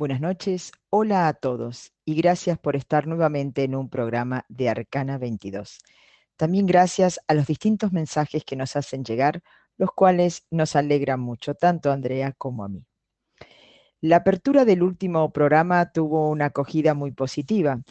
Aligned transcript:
Buenas 0.00 0.22
noches, 0.22 0.72
hola 0.88 1.28
a 1.28 1.34
todos 1.34 1.92
y 2.06 2.14
gracias 2.14 2.58
por 2.58 2.74
estar 2.74 3.06
nuevamente 3.06 3.64
en 3.64 3.74
un 3.74 3.90
programa 3.90 4.46
de 4.48 4.70
Arcana 4.70 5.18
22. 5.18 5.76
También 6.38 6.64
gracias 6.64 7.20
a 7.28 7.34
los 7.34 7.46
distintos 7.46 7.92
mensajes 7.92 8.42
que 8.46 8.56
nos 8.56 8.76
hacen 8.76 9.04
llegar, 9.04 9.42
los 9.76 9.90
cuales 9.92 10.46
nos 10.50 10.74
alegran 10.74 11.20
mucho, 11.20 11.54
tanto 11.54 11.90
a 11.90 11.92
Andrea 11.92 12.32
como 12.32 12.64
a 12.64 12.70
mí. 12.70 12.86
La 14.00 14.16
apertura 14.16 14.64
del 14.64 14.82
último 14.82 15.34
programa 15.34 15.92
tuvo 15.92 16.30
una 16.30 16.46
acogida 16.46 16.94
muy 16.94 17.12
positiva. 17.12 17.82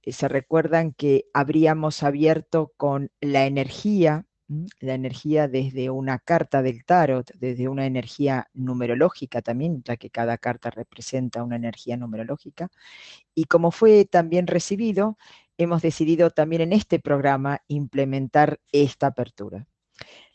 Eh, 0.00 0.12
se 0.12 0.26
recuerdan 0.26 0.94
que 0.94 1.26
habríamos 1.34 2.02
abierto 2.02 2.72
con 2.78 3.10
la 3.20 3.44
energía 3.44 4.24
la 4.80 4.94
energía 4.94 5.46
desde 5.46 5.90
una 5.90 6.18
carta 6.18 6.62
del 6.62 6.84
tarot, 6.84 7.30
desde 7.34 7.68
una 7.68 7.86
energía 7.86 8.48
numerológica 8.54 9.42
también, 9.42 9.82
ya 9.84 9.96
que 9.96 10.10
cada 10.10 10.38
carta 10.38 10.70
representa 10.70 11.42
una 11.42 11.56
energía 11.56 11.96
numerológica. 11.96 12.68
Y 13.34 13.44
como 13.44 13.70
fue 13.70 14.06
también 14.06 14.46
recibido, 14.46 15.18
hemos 15.58 15.82
decidido 15.82 16.30
también 16.30 16.62
en 16.62 16.72
este 16.72 16.98
programa 16.98 17.62
implementar 17.68 18.60
esta 18.72 19.08
apertura. 19.08 19.66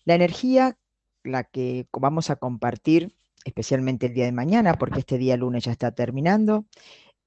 La 0.05 0.15
energía, 0.15 0.77
la 1.23 1.43
que 1.43 1.87
vamos 1.93 2.29
a 2.29 2.35
compartir, 2.35 3.15
especialmente 3.45 4.07
el 4.07 4.13
día 4.13 4.25
de 4.25 4.31
mañana, 4.31 4.75
porque 4.75 4.99
este 4.99 5.17
día 5.17 5.37
lunes 5.37 5.63
ya 5.63 5.71
está 5.71 5.91
terminando, 5.91 6.65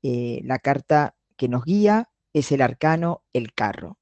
eh, 0.02 0.40
la 0.44 0.58
carta 0.58 1.16
que 1.36 1.48
nos 1.48 1.64
guía 1.64 2.10
es 2.32 2.52
el 2.52 2.62
arcano 2.62 3.24
El 3.32 3.52
Carro. 3.54 3.98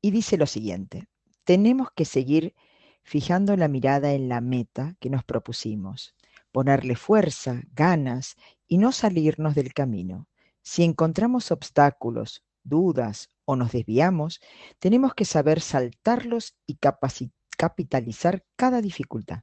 Y 0.00 0.10
dice 0.10 0.36
lo 0.36 0.46
siguiente, 0.46 1.07
tenemos 1.48 1.88
que 1.92 2.04
seguir 2.04 2.54
fijando 3.02 3.56
la 3.56 3.68
mirada 3.68 4.12
en 4.12 4.28
la 4.28 4.42
meta 4.42 4.96
que 5.00 5.08
nos 5.08 5.24
propusimos, 5.24 6.14
ponerle 6.52 6.94
fuerza, 6.94 7.62
ganas 7.72 8.36
y 8.66 8.76
no 8.76 8.92
salirnos 8.92 9.54
del 9.54 9.72
camino. 9.72 10.28
Si 10.60 10.84
encontramos 10.84 11.50
obstáculos, 11.50 12.44
dudas 12.64 13.30
o 13.46 13.56
nos 13.56 13.72
desviamos, 13.72 14.42
tenemos 14.78 15.14
que 15.14 15.24
saber 15.24 15.62
saltarlos 15.62 16.54
y 16.66 16.76
capitalizar 17.56 18.44
cada 18.54 18.82
dificultad. 18.82 19.40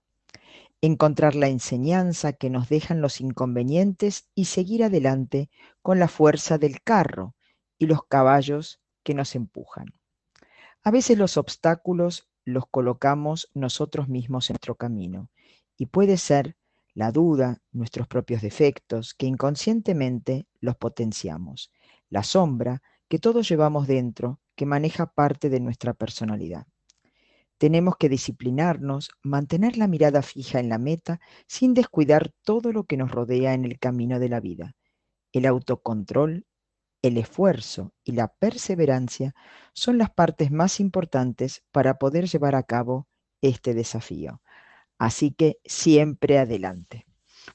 Encontrar 0.81 1.33
la 1.33 1.47
enseñanza 1.47 2.33
que 2.33 2.51
nos 2.51 2.69
dejan 2.69 3.01
los 3.01 3.19
inconvenientes 3.19 4.29
y 4.35 4.45
seguir 4.45 4.83
adelante 4.83 5.49
con 5.81 5.97
la 5.97 6.07
fuerza 6.07 6.59
del 6.59 6.83
carro 6.83 7.33
y 7.79 7.88
los 7.88 8.05
caballos 8.05 8.79
que 9.01 9.16
nos 9.16 9.33
empujan. 9.33 9.88
A 10.88 10.91
veces 10.91 11.17
los 11.17 11.38
obstáculos 11.38 12.30
los 12.44 12.67
colocamos 12.67 13.50
nosotros 13.55 14.08
mismos 14.08 14.52
en 14.52 14.53
nuestro 14.53 14.75
camino 14.75 15.31
y 15.78 15.88
puede 15.88 16.16
ser 16.17 16.58
la 16.94 17.11
duda, 17.11 17.59
nuestros 17.72 18.08
propios 18.08 18.44
defectos, 18.44 19.16
que 19.16 19.25
inconscientemente 19.25 20.47
los 20.59 20.75
potenciamos, 20.75 21.72
la 22.11 22.22
sombra 22.22 22.83
que 23.08 23.17
todos 23.17 23.50
llevamos 23.50 23.88
dentro, 23.88 24.39
que 24.56 24.67
maneja 24.67 25.08
parte 25.08 25.50
de 25.50 25.59
nuestra 25.59 25.95
personalidad. 25.95 26.67
Tenemos 27.58 27.97
que 27.97 28.08
disciplinarnos, 28.08 29.09
mantener 29.23 29.78
la 29.78 29.88
mirada 29.88 30.22
fija 30.22 30.59
en 30.59 30.69
la 30.69 30.78
meta 30.78 31.19
sin 31.47 31.73
descuidar 31.73 32.31
todo 32.44 32.72
lo 32.72 32.83
que 32.83 32.95
nos 32.95 33.09
rodea 33.09 33.56
en 33.56 33.66
el 33.66 33.80
camino 33.80 34.19
de 34.19 34.30
la 34.30 34.39
vida. 34.39 34.75
El 35.31 35.47
autocontrol 35.47 36.45
el 37.07 37.17
esfuerzo 37.17 37.93
y 38.03 38.13
la 38.13 38.27
perseverancia 38.27 39.35
son 39.73 39.97
las 39.97 40.09
partes 40.09 40.51
más 40.51 40.79
importantes 40.79 41.63
para 41.71 41.97
poder 41.97 42.27
llevar 42.27 42.55
a 42.55 42.63
cabo 42.63 43.07
este 43.41 43.73
desafío. 43.73 44.41
Así 44.97 45.31
que 45.31 45.57
siempre 45.65 46.39
adelante. 46.39 47.05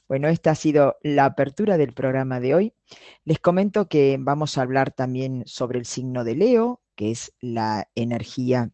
Bueno, 0.07 0.27
esta 0.29 0.51
ha 0.51 0.55
sido 0.55 0.97
la 1.01 1.25
apertura 1.25 1.77
del 1.77 1.93
programa 1.93 2.39
de 2.39 2.55
hoy. 2.55 2.73
Les 3.25 3.39
comento 3.39 3.87
que 3.89 4.17
vamos 4.19 4.57
a 4.57 4.61
hablar 4.61 4.91
también 4.91 5.43
sobre 5.45 5.79
el 5.79 5.85
signo 5.85 6.23
de 6.23 6.35
Leo, 6.35 6.81
que 6.95 7.11
es 7.11 7.33
la 7.41 7.89
energía 7.95 8.71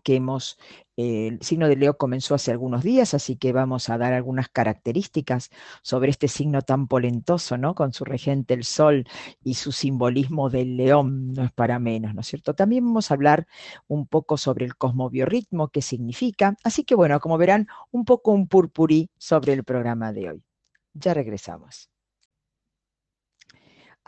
que 0.00 0.16
hemos, 0.16 0.58
eh, 0.96 1.28
el 1.28 1.42
signo 1.42 1.68
de 1.68 1.76
Leo 1.76 1.96
comenzó 1.96 2.34
hace 2.34 2.50
algunos 2.50 2.82
días, 2.82 3.14
así 3.14 3.36
que 3.36 3.52
vamos 3.52 3.88
a 3.88 3.98
dar 3.98 4.12
algunas 4.12 4.48
características 4.48 5.50
sobre 5.82 6.10
este 6.10 6.28
signo 6.28 6.62
tan 6.62 6.88
polentoso, 6.88 7.56
¿no? 7.56 7.74
Con 7.74 7.92
su 7.92 8.04
regente 8.04 8.54
el 8.54 8.64
sol 8.64 9.04
y 9.42 9.54
su 9.54 9.72
simbolismo 9.72 10.50
del 10.50 10.76
león, 10.76 11.32
no 11.32 11.44
es 11.44 11.52
para 11.52 11.78
menos, 11.78 12.14
¿no 12.14 12.20
es 12.20 12.26
cierto? 12.26 12.54
También 12.54 12.84
vamos 12.84 13.10
a 13.10 13.14
hablar 13.14 13.46
un 13.86 14.06
poco 14.06 14.36
sobre 14.36 14.64
el 14.64 14.76
cosmobiorritmo, 14.76 15.68
qué 15.68 15.82
significa, 15.82 16.56
así 16.64 16.84
que 16.84 16.94
bueno, 16.94 17.20
como 17.20 17.38
verán, 17.38 17.68
un 17.90 18.04
poco 18.04 18.32
un 18.32 18.48
purpurí 18.48 19.10
sobre 19.18 19.52
el 19.52 19.64
programa 19.64 20.12
de 20.12 20.30
hoy. 20.30 20.42
Ya 20.94 21.14
regresamos. 21.14 21.90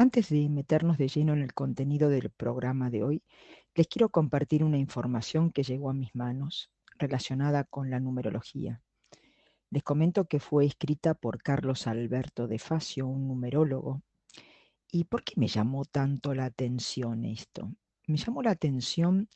Antes 0.01 0.31
de 0.31 0.49
meternos 0.49 0.97
de 0.97 1.09
lleno 1.09 1.35
en 1.35 1.43
el 1.43 1.53
contenido 1.53 2.09
del 2.09 2.31
programa 2.31 2.89
de 2.89 3.05
hoy, 3.05 3.23
les 3.81 3.89
quiero 3.89 4.11
compartir 4.11 4.63
una 4.63 4.77
información 4.77 5.51
que 5.51 5.63
llegó 5.63 5.89
a 5.89 5.95
mis 5.95 6.15
manos 6.15 6.71
relacionada 6.99 7.65
con 7.65 7.89
la 7.89 7.99
numerología. 7.99 8.83
Les 9.71 9.83
comento 9.83 10.27
que 10.27 10.39
fue 10.39 10.67
escrita 10.67 11.15
por 11.15 11.43
Carlos 11.43 11.87
Alberto 11.87 12.47
de 12.47 12.59
Facio, 12.59 13.07
un 13.07 13.27
numerólogo. 13.27 14.03
¿Y 14.93 15.05
por 15.05 15.25
qué 15.25 15.33
me 15.37 15.47
llamó 15.47 15.87
tanto 15.87 16.35
la 16.35 16.45
atención 16.45 17.25
esto? 17.25 17.73
Me 18.07 18.19
llamó 18.19 18.43
la 18.43 18.51
atención 18.51 19.31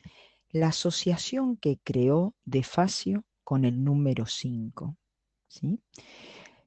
la 0.50 0.66
asociación 0.66 1.56
que 1.56 1.78
creó 1.82 2.34
de 2.44 2.64
Facio 2.64 3.24
con 3.44 3.64
el 3.64 3.82
número 3.82 4.26
5. 4.26 4.94
¿sí? 5.48 5.80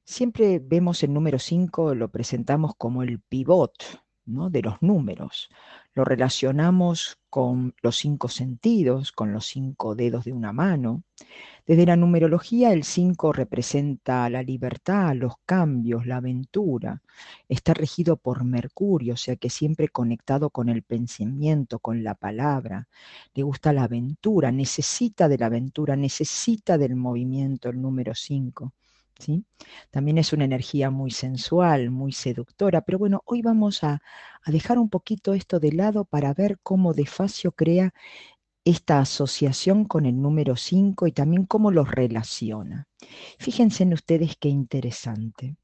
Siempre 0.02 0.58
vemos 0.58 1.04
el 1.04 1.12
número 1.12 1.38
5, 1.38 1.94
lo 1.94 2.10
presentamos 2.10 2.72
como 2.76 3.04
el 3.04 3.20
pivot 3.20 4.02
de 4.28 4.62
los 4.62 4.82
números. 4.82 5.48
Lo 5.94 6.04
relacionamos 6.04 7.18
con 7.30 7.74
los 7.82 7.96
cinco 7.96 8.28
sentidos, 8.28 9.10
con 9.10 9.32
los 9.32 9.46
cinco 9.46 9.94
dedos 9.94 10.26
de 10.26 10.32
una 10.32 10.52
mano. 10.52 11.02
Desde 11.66 11.86
la 11.86 11.96
numerología, 11.96 12.72
el 12.72 12.84
5 12.84 13.32
representa 13.32 14.30
la 14.30 14.42
libertad, 14.42 15.14
los 15.14 15.34
cambios, 15.44 16.06
la 16.06 16.16
aventura. 16.16 17.02
Está 17.48 17.74
regido 17.74 18.16
por 18.16 18.44
Mercurio, 18.44 19.14
o 19.14 19.16
sea 19.18 19.36
que 19.36 19.50
siempre 19.50 19.88
conectado 19.88 20.48
con 20.48 20.68
el 20.70 20.82
pensamiento, 20.82 21.78
con 21.78 22.02
la 22.02 22.14
palabra. 22.14 22.88
Le 23.34 23.42
gusta 23.42 23.74
la 23.74 23.84
aventura, 23.84 24.50
necesita 24.50 25.28
de 25.28 25.36
la 25.36 25.46
aventura, 25.46 25.94
necesita 25.94 26.78
del 26.78 26.96
movimiento, 26.96 27.68
el 27.68 27.82
número 27.82 28.14
5. 28.14 28.72
También 29.90 30.18
es 30.18 30.32
una 30.32 30.44
energía 30.44 30.90
muy 30.90 31.10
sensual, 31.10 31.90
muy 31.90 32.12
seductora, 32.12 32.82
pero 32.82 32.98
bueno, 32.98 33.22
hoy 33.24 33.42
vamos 33.42 33.82
a, 33.84 34.00
dejar 34.46 34.78
un 34.78 34.88
poquito 34.88 35.34
esto 35.34 35.60
de 35.60 35.72
lado 35.72 36.04
para 36.04 36.32
ver 36.32 36.58
cómo 36.62 36.94
Defacio 36.94 37.52
crea 37.52 37.92
esta 38.64 39.00
asociación 39.00 39.84
con 39.84 40.06
el 40.06 40.20
número 40.22 40.56
5 40.56 41.06
y 41.06 41.12
también 41.12 41.44
cómo 41.44 41.70
los 41.70 41.90
relaciona. 41.90 42.86
Fíjense 43.38 43.82
en 43.82 43.92
ustedes 43.92 44.36
qué 44.38 44.48
interesante. 44.48 45.56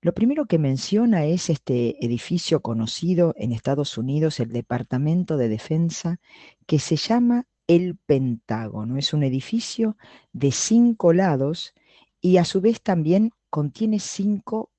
Lo 0.00 0.14
primero 0.14 0.46
que 0.46 0.58
menciona 0.58 1.26
es 1.26 1.50
este 1.50 2.02
edificio 2.04 2.62
conocido 2.62 3.34
en 3.36 3.52
Estados 3.52 3.98
Unidos, 3.98 4.40
el 4.40 4.50
Departamento 4.50 5.36
de 5.36 5.48
Defensa, 5.48 6.20
que 6.66 6.78
se 6.78 6.96
llama 6.96 7.46
el 7.66 7.96
Pentágono. 7.96 8.96
Es 8.96 9.12
un 9.12 9.24
edificio 9.24 9.96
de 10.32 10.52
cinco 10.52 11.12
lados 11.12 11.74
y 12.20 12.36
a 12.36 12.44
su 12.44 12.60
vez 12.60 12.82
también 12.82 13.32
contiene 13.48 13.98
cinco 13.98 14.70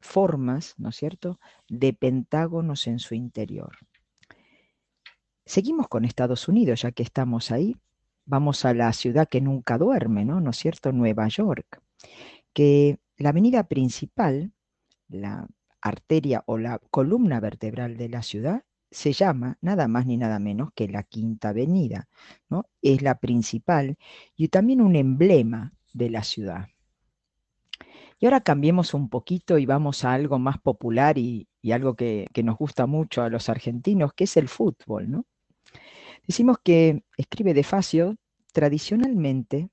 formas, 0.00 0.74
¿no 0.78 0.90
es 0.90 0.96
cierto?, 0.96 1.40
de 1.68 1.92
pentágonos 1.92 2.86
en 2.86 2.98
su 2.98 3.14
interior. 3.14 3.76
Seguimos 5.44 5.88
con 5.88 6.04
Estados 6.04 6.46
Unidos, 6.46 6.82
ya 6.82 6.92
que 6.92 7.02
estamos 7.02 7.50
ahí. 7.50 7.74
Vamos 8.26 8.64
a 8.64 8.74
la 8.74 8.92
ciudad 8.92 9.28
que 9.28 9.40
nunca 9.40 9.78
duerme, 9.78 10.24
¿no? 10.24 10.40
¿No 10.40 10.50
es 10.50 10.58
cierto? 10.58 10.92
Nueva 10.92 11.26
York. 11.28 11.82
Que 12.52 12.98
la 13.16 13.30
avenida 13.30 13.64
principal, 13.64 14.52
la 15.08 15.48
arteria 15.80 16.44
o 16.46 16.58
la 16.58 16.78
columna 16.90 17.40
vertebral 17.40 17.96
de 17.96 18.10
la 18.10 18.22
ciudad, 18.22 18.64
se 18.90 19.12
llama 19.12 19.58
nada 19.60 19.88
más 19.88 20.06
ni 20.06 20.16
nada 20.16 20.38
menos 20.38 20.70
que 20.74 20.88
la 20.88 21.02
Quinta 21.02 21.50
Avenida, 21.50 22.08
¿no? 22.48 22.66
Es 22.82 23.02
la 23.02 23.18
principal 23.18 23.96
y 24.36 24.48
también 24.48 24.80
un 24.80 24.96
emblema 24.96 25.74
de 25.98 26.10
la 26.10 26.24
ciudad. 26.24 26.68
Y 28.20 28.26
ahora 28.26 28.40
cambiemos 28.40 28.94
un 28.94 29.08
poquito 29.08 29.58
y 29.58 29.66
vamos 29.66 30.04
a 30.04 30.12
algo 30.12 30.38
más 30.38 30.58
popular 30.58 31.18
y, 31.18 31.46
algo 31.70 31.94
que, 31.94 32.26
nos 32.42 32.56
gusta 32.56 32.86
mucho 32.86 33.22
a 33.22 33.28
los 33.28 33.48
argentinos, 33.48 34.12
que 34.14 34.24
es 34.24 34.36
el 34.36 34.48
fútbol. 34.48 35.10
¿no? 35.10 35.26
Decimos 36.26 36.58
que, 36.62 37.04
escribe 37.16 37.54
De 37.54 37.62
Facio, 37.62 38.16
tradicionalmente, 38.52 39.68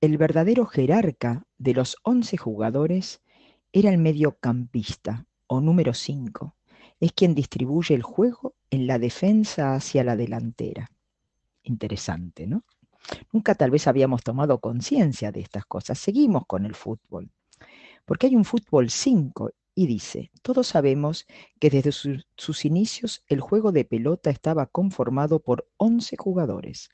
el 0.00 0.16
verdadero 0.16 0.66
jerarca 0.66 1.44
de 1.58 1.74
los 1.74 1.96
11 2.04 2.36
jugadores 2.36 3.22
era 3.72 3.90
el 3.90 3.98
mediocampista 3.98 5.26
o 5.46 5.60
número 5.60 5.92
5. 5.92 6.56
Es 7.00 7.12
quien 7.12 7.34
distribuye 7.34 7.94
el 7.94 8.02
juego 8.02 8.54
en 8.70 8.86
la 8.86 8.98
defensa 8.98 9.74
hacia 9.74 10.04
la 10.04 10.16
delantera. 10.16 10.90
Interesante, 11.64 12.46
¿no? 12.46 12.64
Nunca 13.32 13.54
tal 13.54 13.70
vez 13.70 13.86
habíamos 13.86 14.22
tomado 14.22 14.60
conciencia 14.60 15.32
de 15.32 15.40
estas 15.40 15.64
cosas. 15.66 15.98
Seguimos 15.98 16.46
con 16.46 16.66
el 16.66 16.74
fútbol. 16.74 17.30
Porque 18.04 18.26
hay 18.26 18.36
un 18.36 18.44
fútbol 18.44 18.90
5 18.90 19.50
y 19.74 19.86
dice, 19.86 20.30
todos 20.42 20.66
sabemos 20.66 21.26
que 21.58 21.70
desde 21.70 21.92
sus 21.92 22.64
inicios 22.64 23.24
el 23.28 23.40
juego 23.40 23.72
de 23.72 23.84
pelota 23.84 24.30
estaba 24.30 24.66
conformado 24.66 25.40
por 25.40 25.68
11 25.78 26.16
jugadores. 26.16 26.90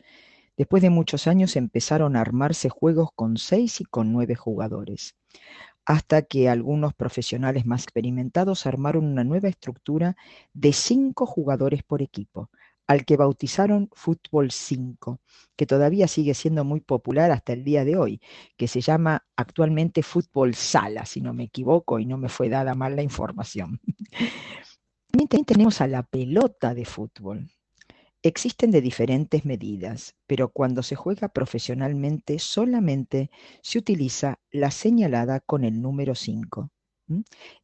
Después 0.57 0.83
de 0.83 0.91
muchos 0.91 1.27
años 1.27 1.57
empezaron 1.57 2.17
a 2.17 2.21
armarse 2.21 2.69
juegos 2.69 3.11
con 3.15 3.37
6 3.37 3.81
y 3.81 3.85
con 3.85 4.13
9 4.13 4.35
jugadores, 4.35 5.17
hasta 5.85 6.23
que 6.23 6.49
algunos 6.49 6.95
profesionales 6.95 7.65
más 7.65 7.85
experimentados 7.85 8.67
armaron 8.67 9.07
una 9.07 9.25
nueva 9.25 9.49
estructura 9.49 10.17
de 10.53 10.73
5 10.73 11.27
jugadores 11.27 11.83
por 11.83 12.03
equipo, 12.03 12.51
al 12.89 13.05
que 13.05 13.17
bautizaron 13.17 13.91
Fútbol 13.93 14.51
5, 14.51 15.21
que 15.57 15.67
todavía 15.67 16.09
sigue 16.09 16.35
siendo 16.35 16.65
muy 16.65 16.81
popular 16.81 17.31
hasta 17.31 17.53
el 17.53 17.63
día 17.63 17.85
de 17.85 17.97
hoy, 17.97 18.21
que 18.57 18.67
se 18.67 18.81
llama 18.81 19.27
actualmente 19.37 20.03
Fútbol 20.03 20.55
Sala, 20.55 21.05
si 21.05 21.21
no 21.21 21.35
me 21.35 21.45
equivoco 21.45 21.99
y 21.99 22.07
no 22.07 22.17
me 22.17 22.31
fue 22.31 22.49
dada 22.49 22.75
mal 22.75 22.97
la 22.97 23.03
información. 23.03 23.81
También 25.11 25.45
tenemos 25.45 25.81
a 25.81 25.87
la 25.87 26.03
pelota 26.03 26.75
de 26.75 26.85
fútbol. 26.85 27.51
Existen 28.23 28.71
de 28.71 28.81
diferentes 28.81 29.45
medidas, 29.45 30.15
pero 30.27 30.49
cuando 30.49 30.83
se 30.83 30.97
juega 30.97 31.29
profesionalmente 31.29 32.39
solamente 32.39 33.31
se 33.63 33.79
utiliza 33.79 34.41
la 34.51 34.71
señalada 34.71 35.41
con 35.41 35.65
el 35.65 35.81
número 35.81 36.15
5. 36.15 36.71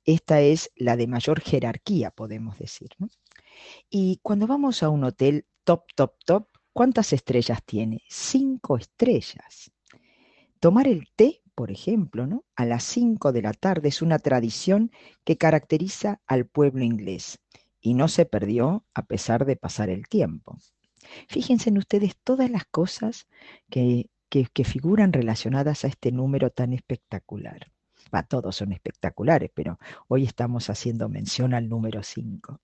Esta 0.05 0.41
es 0.41 0.71
la 0.76 0.97
de 0.97 1.06
mayor 1.06 1.41
jerarquía, 1.41 2.11
podemos 2.11 2.59
decir. 2.59 2.91
Y 3.90 4.18
cuando 4.22 4.46
vamos 4.46 4.82
a 4.82 4.88
un 4.88 5.04
hotel 5.04 5.46
top, 5.64 5.84
top, 5.94 6.14
top, 6.24 6.48
¿cuántas 6.72 7.12
estrellas 7.12 7.62
tiene? 7.64 8.02
Cinco 8.08 8.76
estrellas. 8.76 9.72
Tomar 10.60 10.88
el 10.88 11.08
té, 11.14 11.42
por 11.54 11.70
ejemplo, 11.70 12.26
¿no? 12.26 12.44
a 12.56 12.64
las 12.64 12.84
cinco 12.84 13.32
de 13.32 13.42
la 13.42 13.52
tarde 13.52 13.88
es 13.88 14.02
una 14.02 14.18
tradición 14.18 14.90
que 15.24 15.36
caracteriza 15.36 16.20
al 16.26 16.46
pueblo 16.46 16.84
inglés 16.84 17.38
y 17.80 17.94
no 17.94 18.08
se 18.08 18.24
perdió 18.24 18.84
a 18.94 19.02
pesar 19.04 19.44
de 19.44 19.56
pasar 19.56 19.90
el 19.90 20.08
tiempo. 20.08 20.58
Fíjense 21.28 21.68
en 21.68 21.78
ustedes 21.78 22.16
todas 22.24 22.50
las 22.50 22.64
cosas 22.64 23.28
que, 23.70 24.08
que, 24.30 24.64
figuran 24.64 25.12
relacionadas 25.12 25.84
a 25.84 25.88
este 25.88 26.10
número 26.10 26.50
tan 26.50 26.72
espectacular. 26.72 27.70
Va, 28.12 28.22
todos 28.22 28.56
son 28.56 28.72
espectaculares, 28.72 29.50
pero 29.54 29.78
hoy 30.08 30.24
estamos 30.24 30.70
haciendo 30.70 31.08
mención 31.08 31.54
al 31.54 31.68
número 31.68 32.02
5. 32.02 32.58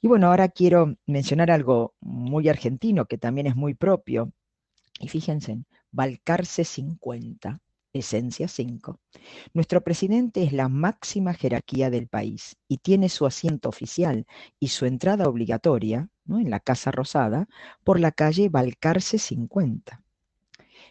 Y 0.00 0.08
bueno, 0.08 0.28
ahora 0.28 0.48
quiero 0.48 0.96
mencionar 1.06 1.50
algo 1.50 1.94
muy 2.00 2.48
argentino 2.48 3.06
que 3.06 3.18
también 3.18 3.46
es 3.46 3.56
muy 3.56 3.74
propio. 3.74 4.32
Y 5.00 5.08
fíjense, 5.08 5.64
Balcarce 5.90 6.64
50, 6.64 7.60
esencia 7.92 8.48
5. 8.48 8.98
Nuestro 9.52 9.82
presidente 9.82 10.42
es 10.42 10.52
la 10.52 10.68
máxima 10.68 11.34
jerarquía 11.34 11.90
del 11.90 12.08
país 12.08 12.56
y 12.68 12.78
tiene 12.78 13.08
su 13.08 13.26
asiento 13.26 13.68
oficial 13.68 14.26
y 14.58 14.68
su 14.68 14.86
entrada 14.86 15.28
obligatoria 15.28 16.08
en 16.28 16.50
la 16.50 16.60
Casa 16.60 16.90
Rosada 16.90 17.48
por 17.84 18.00
la 18.00 18.12
calle 18.12 18.48
Balcarce 18.48 19.18
50, 19.18 20.02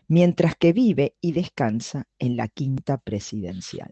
mientras 0.07 0.56
que 0.56 0.74
vive 0.74 1.15
y 1.21 1.31
descansa 1.31 2.07
en 2.19 2.38
la 2.38 2.47
Quinta 2.47 2.97
Presidencial. 2.97 3.91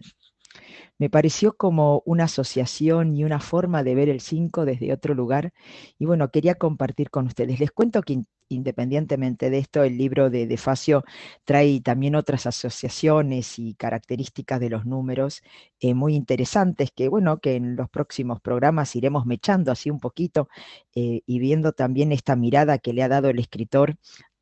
Me 0.97 1.09
pareció 1.09 1.55
como 1.55 2.03
una 2.05 2.25
asociación 2.25 3.15
y 3.15 3.23
una 3.23 3.39
forma 3.39 3.83
de 3.83 3.95
ver 3.95 4.09
el 4.09 4.21
5 4.21 4.65
desde 4.65 4.93
otro 4.93 5.13
lugar. 5.13 5.53
Y 5.97 6.05
bueno, 6.05 6.29
quería 6.29 6.55
compartir 6.55 7.09
con 7.09 7.27
ustedes. 7.27 7.59
Les 7.59 7.71
cuento 7.71 8.01
que 8.01 8.23
independientemente 8.49 9.49
de 9.49 9.59
esto, 9.59 9.83
el 9.83 9.97
libro 9.97 10.29
de, 10.29 10.47
de 10.47 10.57
Facio 10.57 11.03
trae 11.45 11.79
también 11.81 12.15
otras 12.15 12.47
asociaciones 12.47 13.59
y 13.59 13.75
características 13.75 14.59
de 14.59 14.69
los 14.69 14.85
números 14.85 15.41
eh, 15.79 15.93
muy 15.93 16.15
interesantes 16.15 16.91
que, 16.91 17.07
bueno, 17.07 17.39
que 17.39 17.55
en 17.55 17.75
los 17.75 17.89
próximos 17.89 18.41
programas 18.41 18.95
iremos 18.95 19.25
mechando 19.25 19.71
así 19.71 19.89
un 19.89 19.99
poquito 19.99 20.49
eh, 20.95 21.21
y 21.25 21.39
viendo 21.39 21.71
también 21.73 22.11
esta 22.11 22.35
mirada 22.35 22.79
que 22.79 22.93
le 22.93 23.03
ha 23.03 23.07
dado 23.07 23.29
el 23.29 23.39
escritor 23.39 23.95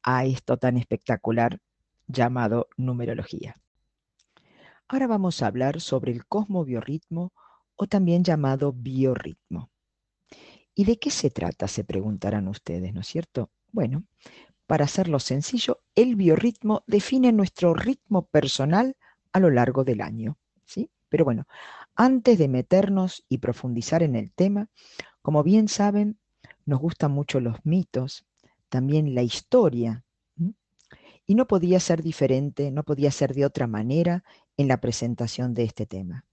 a 0.03 0.25
esto 0.25 0.57
tan 0.57 0.77
espectacular 0.77 1.59
llamado 2.07 2.69
numerología. 2.77 3.55
Ahora 4.89 5.07
vamos 5.07 5.41
a 5.41 5.47
hablar 5.47 5.81
sobre 5.81 6.13
el 6.13 6.25
cosmobiorritmo 6.25 7.33
o 7.75 7.87
también 7.87 8.23
llamado 8.23 8.71
biorritmo. 8.71 9.69
¿Y 10.73 10.85
de 10.85 10.97
qué 10.97 11.09
se 11.09 11.29
trata? 11.29 11.67
Se 11.67 11.83
preguntarán 11.83 12.47
ustedes, 12.47 12.93
¿no 12.93 13.01
es 13.01 13.07
cierto? 13.07 13.49
Bueno, 13.73 14.05
para 14.65 14.85
hacerlo 14.85 15.19
sencillo, 15.19 15.81
el 15.93 16.15
biorritmo 16.15 16.83
define 16.87 17.33
nuestro 17.33 17.73
ritmo 17.73 18.27
personal 18.27 18.95
a 19.33 19.41
lo 19.41 19.49
largo 19.49 19.83
del 19.83 19.99
año, 19.99 20.37
¿sí? 20.63 20.89
Pero 21.09 21.25
bueno, 21.25 21.47
antes 21.95 22.37
de 22.37 22.47
meternos 22.47 23.25
y 23.27 23.39
profundizar 23.39 24.03
en 24.03 24.15
el 24.15 24.31
tema, 24.31 24.69
como 25.21 25.43
bien 25.43 25.67
saben, 25.67 26.17
nos 26.65 26.79
gustan 26.79 27.11
mucho 27.11 27.41
los 27.41 27.57
mitos, 27.65 28.25
también 28.69 29.15
la 29.15 29.23
historia, 29.23 30.05
y 31.27 31.35
no 31.35 31.45
podía 31.45 31.79
ser 31.81 32.01
diferente, 32.01 32.71
no 32.71 32.83
podía 32.83 33.11
ser 33.11 33.33
de 33.33 33.45
otra 33.45 33.67
manera 33.67 34.23
en 34.57 34.67
la 34.67 34.81
presentación 34.81 35.53
de 35.53 35.63
este 35.63 35.85
tema. 35.85 36.25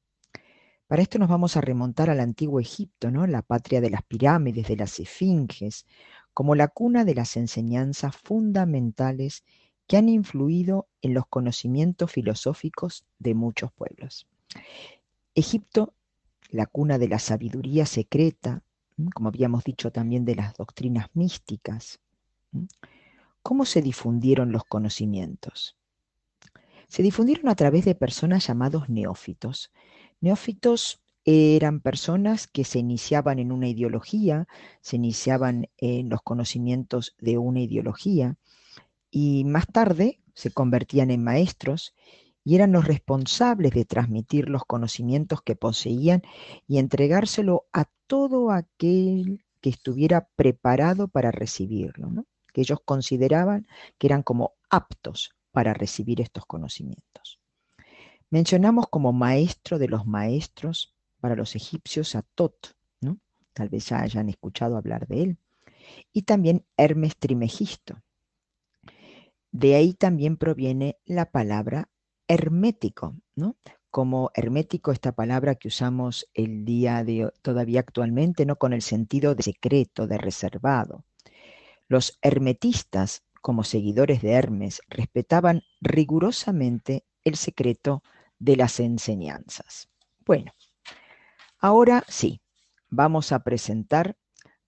Para 0.86 1.02
esto 1.02 1.18
nos 1.18 1.28
vamos 1.28 1.56
a 1.56 1.60
remontar 1.60 2.10
al 2.10 2.20
antiguo 2.20 2.60
Egipto, 2.60 3.10
¿no? 3.10 3.26
la 3.26 3.42
patria 3.42 3.80
de 3.80 3.90
las 3.90 4.02
pirámides, 4.02 4.68
de 4.68 4.76
las 4.76 4.98
esfinges, 5.00 5.86
como 6.34 6.54
la 6.54 6.68
cuna 6.68 7.04
de 7.04 7.14
las 7.14 7.36
enseñanzas 7.36 8.16
fundamentales 8.16 9.44
que 9.86 9.96
han 9.96 10.08
influido 10.08 10.88
en 11.00 11.14
los 11.14 11.26
conocimientos 11.26 12.10
filosóficos 12.10 13.04
de 13.18 13.34
muchos 13.34 13.72
pueblos. 13.72 14.26
Egipto, 15.34 15.94
la 16.50 16.66
cuna 16.66 16.98
de 16.98 17.08
la 17.08 17.18
sabiduría 17.18 17.86
secreta, 17.86 18.62
como 19.14 19.28
habíamos 19.28 19.64
dicho 19.64 19.90
también 19.90 20.24
de 20.24 20.36
las 20.36 20.54
doctrinas 20.54 21.08
místicas. 21.14 22.00
¿Cómo 23.42 23.64
se 23.64 23.82
difundieron 23.82 24.52
los 24.52 24.64
conocimientos? 24.64 25.76
Se 26.88 27.02
difundieron 27.02 27.48
a 27.48 27.54
través 27.54 27.84
de 27.84 27.94
personas 27.94 28.46
llamados 28.46 28.88
neófitos. 28.88 29.72
Neófitos 30.20 31.00
eran 31.24 31.80
personas 31.80 32.46
que 32.46 32.64
se 32.64 32.78
iniciaban 32.78 33.38
en 33.38 33.50
una 33.50 33.68
ideología, 33.68 34.46
se 34.80 34.96
iniciaban 34.96 35.68
en 35.78 36.08
los 36.10 36.22
conocimientos 36.22 37.14
de 37.18 37.38
una 37.38 37.60
ideología 37.60 38.36
y 39.10 39.44
más 39.44 39.66
tarde 39.66 40.20
se 40.34 40.50
convertían 40.50 41.10
en 41.10 41.24
maestros 41.24 41.94
y 42.44 42.56
eran 42.56 42.72
los 42.72 42.86
responsables 42.86 43.72
de 43.72 43.86
transmitir 43.86 44.50
los 44.50 44.64
conocimientos 44.66 45.40
que 45.40 45.56
poseían 45.56 46.22
y 46.66 46.78
entregárselo 46.78 47.66
a 47.72 47.86
todo 48.06 48.50
aquel 48.50 49.44
que 49.62 49.70
estuviera 49.70 50.28
preparado 50.36 51.08
para 51.08 51.30
recibirlo, 51.30 52.26
que 52.52 52.60
ellos 52.60 52.80
consideraban 52.84 53.66
que 53.96 54.08
eran 54.08 54.22
como 54.22 54.52
aptos 54.68 55.34
para 55.54 55.72
recibir 55.72 56.20
estos 56.20 56.44
conocimientos. 56.46 57.38
Mencionamos 58.28 58.88
como 58.88 59.12
maestro 59.12 59.78
de 59.78 59.86
los 59.86 60.04
maestros 60.04 60.96
para 61.20 61.36
los 61.36 61.54
egipcios 61.54 62.16
a 62.16 62.22
Tot, 62.34 62.74
¿no? 63.00 63.20
tal 63.52 63.68
vez 63.68 63.88
ya 63.88 64.00
hayan 64.00 64.28
escuchado 64.28 64.76
hablar 64.76 65.06
de 65.06 65.22
él, 65.22 65.38
y 66.12 66.22
también 66.22 66.66
Hermes 66.76 67.16
Trimegisto. 67.16 68.02
De 69.52 69.76
ahí 69.76 69.94
también 69.94 70.36
proviene 70.36 70.98
la 71.04 71.30
palabra 71.30 71.88
hermético, 72.26 73.14
¿no? 73.36 73.56
como 73.90 74.32
hermético 74.34 74.90
esta 74.90 75.12
palabra 75.12 75.54
que 75.54 75.68
usamos 75.68 76.28
el 76.34 76.64
día 76.64 77.04
de 77.04 77.30
todavía 77.42 77.78
actualmente, 77.78 78.44
no 78.44 78.56
con 78.56 78.72
el 78.72 78.82
sentido 78.82 79.36
de 79.36 79.44
secreto, 79.44 80.08
de 80.08 80.18
reservado. 80.18 81.04
Los 81.86 82.18
hermetistas 82.20 83.22
como 83.44 83.62
seguidores 83.62 84.22
de 84.22 84.30
Hermes, 84.30 84.80
respetaban 84.88 85.64
rigurosamente 85.82 87.04
el 87.24 87.36
secreto 87.36 88.02
de 88.38 88.56
las 88.56 88.80
enseñanzas. 88.80 89.90
Bueno, 90.24 90.54
ahora 91.58 92.06
sí, 92.08 92.40
vamos 92.88 93.32
a 93.32 93.44
presentar 93.44 94.16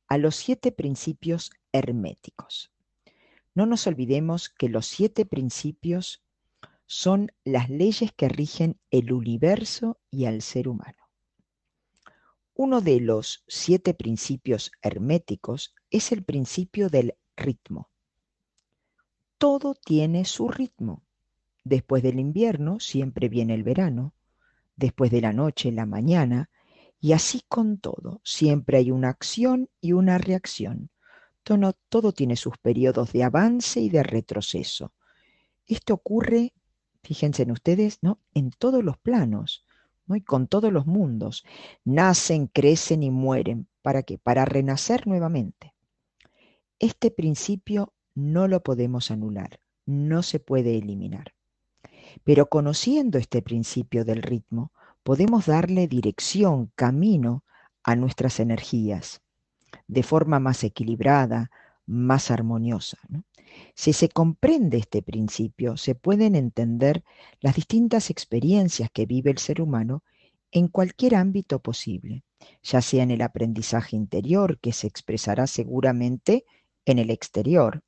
a 0.08 0.18
los 0.18 0.36
siete 0.36 0.72
principios 0.72 1.52
herméticos. 1.72 2.70
No 3.54 3.64
nos 3.64 3.86
olvidemos 3.86 4.50
que 4.50 4.68
los 4.68 4.84
siete 4.84 5.24
principios 5.24 6.22
son 6.84 7.32
las 7.44 7.70
leyes 7.70 8.12
que 8.12 8.28
rigen 8.28 8.78
el 8.90 9.14
universo 9.14 9.98
y 10.10 10.26
al 10.26 10.42
ser 10.42 10.68
humano. 10.68 11.08
Uno 12.52 12.82
de 12.82 13.00
los 13.00 13.42
siete 13.48 13.94
principios 13.94 14.70
herméticos 14.82 15.74
es 15.88 16.12
el 16.12 16.24
principio 16.24 16.90
del 16.90 17.16
ritmo 17.38 17.88
todo 19.46 19.76
tiene 19.76 20.24
su 20.24 20.48
ritmo. 20.48 21.04
Después 21.62 22.02
del 22.02 22.18
invierno 22.18 22.80
siempre 22.80 23.28
viene 23.28 23.54
el 23.54 23.62
verano, 23.62 24.12
después 24.74 25.12
de 25.12 25.20
la 25.20 25.32
noche 25.32 25.70
la 25.70 25.86
mañana, 25.86 26.50
y 26.98 27.12
así 27.12 27.44
con 27.46 27.78
todo, 27.78 28.20
siempre 28.24 28.78
hay 28.78 28.90
una 28.90 29.08
acción 29.08 29.70
y 29.80 29.92
una 29.92 30.18
reacción. 30.18 30.90
Todo, 31.44 32.12
tiene 32.12 32.34
sus 32.34 32.58
periodos 32.58 33.12
de 33.12 33.22
avance 33.22 33.78
y 33.78 33.88
de 33.88 34.02
retroceso. 34.02 34.92
Esto 35.68 35.94
ocurre, 35.94 36.52
fíjense 37.04 37.44
en 37.44 37.52
ustedes, 37.52 37.98
¿no? 38.02 38.18
en 38.34 38.50
todos 38.50 38.82
los 38.82 38.98
planos, 38.98 39.64
¿no? 40.06 40.16
y 40.16 40.22
con 40.22 40.48
todos 40.48 40.72
los 40.72 40.86
mundos. 40.86 41.44
Nacen, 41.84 42.48
crecen 42.48 43.04
y 43.04 43.12
mueren. 43.12 43.68
¿Para 43.80 44.02
qué? 44.02 44.18
Para 44.18 44.44
renacer 44.44 45.06
nuevamente. 45.06 45.72
Este 46.80 47.12
principio 47.12 47.92
no 48.16 48.48
lo 48.48 48.64
podemos 48.64 49.12
anular, 49.12 49.60
no 49.84 50.24
se 50.24 50.40
puede 50.40 50.76
eliminar. 50.76 51.34
Pero 52.24 52.46
conociendo 52.46 53.18
este 53.18 53.42
principio 53.42 54.04
del 54.04 54.22
ritmo, 54.22 54.72
podemos 55.04 55.46
darle 55.46 55.86
dirección, 55.86 56.72
camino 56.74 57.44
a 57.84 57.94
nuestras 57.94 58.40
energías 58.40 59.22
de 59.86 60.02
forma 60.02 60.40
más 60.40 60.64
equilibrada, 60.64 61.50
más 61.86 62.30
armoniosa. 62.30 62.98
Si 63.74 63.92
se 63.92 64.08
comprende 64.08 64.78
este 64.78 65.02
principio, 65.02 65.76
se 65.76 65.94
pueden 65.94 66.34
entender 66.34 67.04
las 67.40 67.54
distintas 67.54 68.10
experiencias 68.10 68.90
que 68.90 69.06
vive 69.06 69.30
el 69.30 69.38
ser 69.38 69.60
humano 69.60 70.02
en 70.50 70.68
cualquier 70.68 71.14
ámbito 71.14 71.60
posible, 71.60 72.24
ya 72.62 72.80
sea 72.80 73.02
en 73.02 73.10
el 73.10 73.22
aprendizaje 73.22 73.94
interior, 73.94 74.58
que 74.58 74.72
se 74.72 74.86
expresará 74.86 75.46
seguramente 75.46 76.44
en 76.84 76.98
el 76.98 77.10
exterior, 77.10 77.82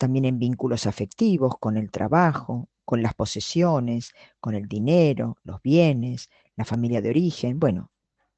también 0.00 0.24
en 0.24 0.38
vínculos 0.38 0.86
afectivos, 0.86 1.58
con 1.60 1.76
el 1.76 1.90
trabajo, 1.90 2.70
con 2.86 3.02
las 3.02 3.12
posesiones, 3.12 4.14
con 4.40 4.54
el 4.54 4.66
dinero, 4.66 5.36
los 5.44 5.60
bienes, 5.60 6.30
la 6.56 6.64
familia 6.64 7.02
de 7.02 7.10
origen, 7.10 7.60
bueno, 7.60 7.90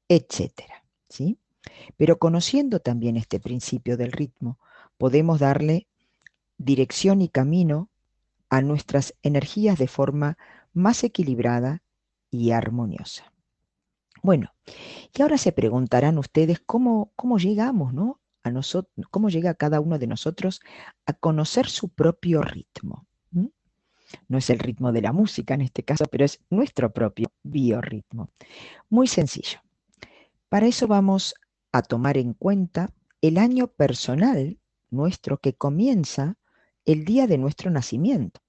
etcétera, 0.09 0.83
¿sí? 1.07 1.39
Pero 1.95 2.19
conociendo 2.19 2.81
también 2.81 3.15
este 3.15 3.39
principio 3.39 3.95
del 3.95 4.11
ritmo, 4.11 4.59
podemos 4.97 5.39
darle 5.39 5.87
dirección 6.57 7.21
y 7.21 7.29
camino 7.29 7.87
a 8.49 8.61
nuestras 8.61 9.15
energías 9.23 9.79
de 9.79 9.87
forma 9.87 10.37
más 10.73 11.05
equilibrada 11.05 11.81
y 12.29 12.51
armoniosa. 12.51 13.31
Bueno, 14.21 14.53
y 15.17 15.21
ahora 15.21 15.37
se 15.37 15.53
preguntarán 15.53 16.17
ustedes 16.17 16.59
cómo, 16.59 17.13
cómo 17.15 17.37
llegamos, 17.37 17.93
¿no? 17.93 18.19
A 18.43 18.51
nosotros, 18.51 19.07
cómo 19.09 19.29
llega 19.29 19.53
cada 19.55 19.79
uno 19.79 19.97
de 19.97 20.07
nosotros 20.07 20.61
a 21.05 21.13
conocer 21.13 21.67
su 21.67 21.89
propio 21.89 22.41
ritmo. 22.41 23.07
No 24.27 24.37
es 24.37 24.49
el 24.49 24.59
ritmo 24.59 24.91
de 24.91 25.01
la 25.01 25.11
música 25.11 25.53
en 25.53 25.61
este 25.61 25.83
caso, 25.83 26.05
pero 26.05 26.25
es 26.25 26.39
nuestro 26.49 26.91
propio 26.93 27.31
biorritmo. 27.43 28.29
Muy 28.89 29.07
sencillo. 29.07 29.59
Para 30.49 30.67
eso 30.67 30.87
vamos 30.87 31.33
a 31.71 31.81
tomar 31.81 32.17
en 32.17 32.33
cuenta 32.33 32.93
el 33.21 33.37
año 33.37 33.67
personal 33.67 34.59
nuestro 34.91 35.39
que 35.39 35.53
comienza 35.53 36.37
el 36.85 37.05
día 37.05 37.25
de 37.27 37.37
nuestro 37.37 37.71
nacimiento, 37.71 38.41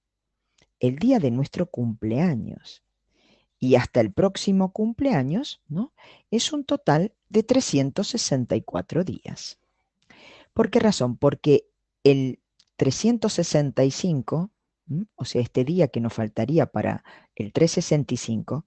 el 0.79 0.97
día 0.97 1.19
de 1.19 1.31
nuestro 1.31 1.65
cumpleaños. 1.65 2.83
Y 3.57 3.75
hasta 3.75 4.01
el 4.01 4.11
próximo 4.11 4.73
cumpleaños, 4.73 5.61
¿no? 5.67 5.93
Es 6.29 6.53
un 6.53 6.65
total 6.65 7.13
de 7.29 7.41
364 7.41 9.03
días. 9.03 9.57
¿Por 10.55 10.71
qué 10.71 10.79
razón? 10.79 11.17
Porque 11.17 11.67
el 12.03 12.39
365 12.77 14.49
o 15.15 15.25
sea, 15.25 15.41
este 15.41 15.63
día 15.63 15.87
que 15.87 15.99
nos 15.99 16.13
faltaría 16.13 16.67
para 16.67 17.03
el 17.35 17.51
365, 17.51 18.65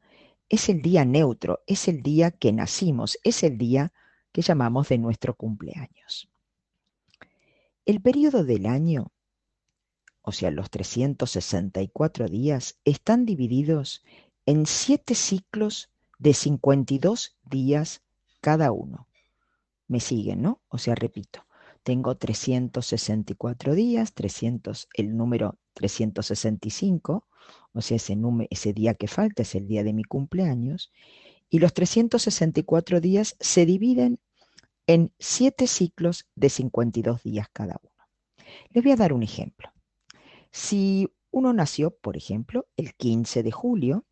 es 0.49 0.69
el 0.69 0.83
día 0.83 1.05
neutro, 1.05 1.61
es 1.67 1.89
el 1.89 2.03
día 2.03 2.31
que 2.31 2.53
nacimos, 2.53 3.19
es 3.23 3.43
el 3.43 3.59
día 3.59 3.93
que 4.33 4.43
llamamos 4.43 4.89
de 4.89 4.99
nuestro 4.99 5.35
cumpleaños. 5.35 6.29
El 7.85 8.01
periodo 8.01 8.45
del 8.45 8.67
año, 8.67 9.13
o 10.23 10.33
sea, 10.33 10.51
los 10.51 10.71
364 10.71 12.29
días, 12.29 12.79
están 12.85 13.25
divididos 13.25 14.05
en 14.45 14.67
siete 14.67 15.15
ciclos 15.15 15.91
de 16.19 16.35
52 16.35 17.37
días 17.45 18.03
cada 18.41 18.73
uno. 18.73 19.07
Me 19.87 20.01
siguen, 20.01 20.43
¿no? 20.43 20.61
O 20.69 20.79
sea, 20.79 20.95
repito, 20.95 21.47
tengo 21.89 22.17
364 22.17 23.75
días, 23.75 24.13
300, 24.13 24.91
el 24.93 25.17
número 25.17 25.59
365, 25.73 27.27
o 27.73 27.81
sea, 27.81 27.97
ese, 27.97 28.15
ese 28.51 28.73
día 28.75 28.93
que 28.93 29.09
falta 29.09 29.41
es 29.41 29.55
el 29.55 29.67
día 29.67 29.83
de 29.83 29.95
mi 29.95 30.05
cumpleaños, 30.05 30.93
y 31.49 31.61
los 31.61 31.73
364 31.73 33.01
días 33.01 33.37
se 33.41 33.65
dividen 33.65 34.21
en 34.87 35.15
siete 35.19 35.67
ciclos 35.67 36.27
de 36.35 36.51
52 36.51 37.23
días 37.23 37.49
cada 37.55 37.81
uno. 37.83 38.05
Les 38.69 38.85
voy 38.85 38.93
a 38.93 38.97
dar 38.97 39.15
un 39.15 39.23
ejemplo. 39.23 39.71
Si 40.51 41.09
uno 41.31 41.55
nació, 41.55 41.97
por 41.97 42.19
ejemplo, 42.19 42.67
el 42.77 42.97
15 42.97 43.43
de 43.43 43.51
julio, 43.51 44.05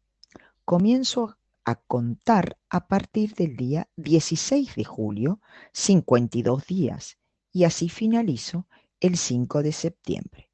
comienzo 0.64 1.36
a 1.66 1.74
contar 1.74 2.56
a 2.70 2.88
partir 2.88 3.34
del 3.34 3.54
día 3.54 3.90
16 3.96 4.76
de 4.76 4.84
julio, 4.84 5.40
52 5.74 6.64
días, 6.64 7.18
y 7.56 7.64
así 7.64 7.88
finalizo 7.88 8.66
el 9.00 9.16
5 9.16 9.62
de 9.62 9.72
septiembre. 9.72 10.50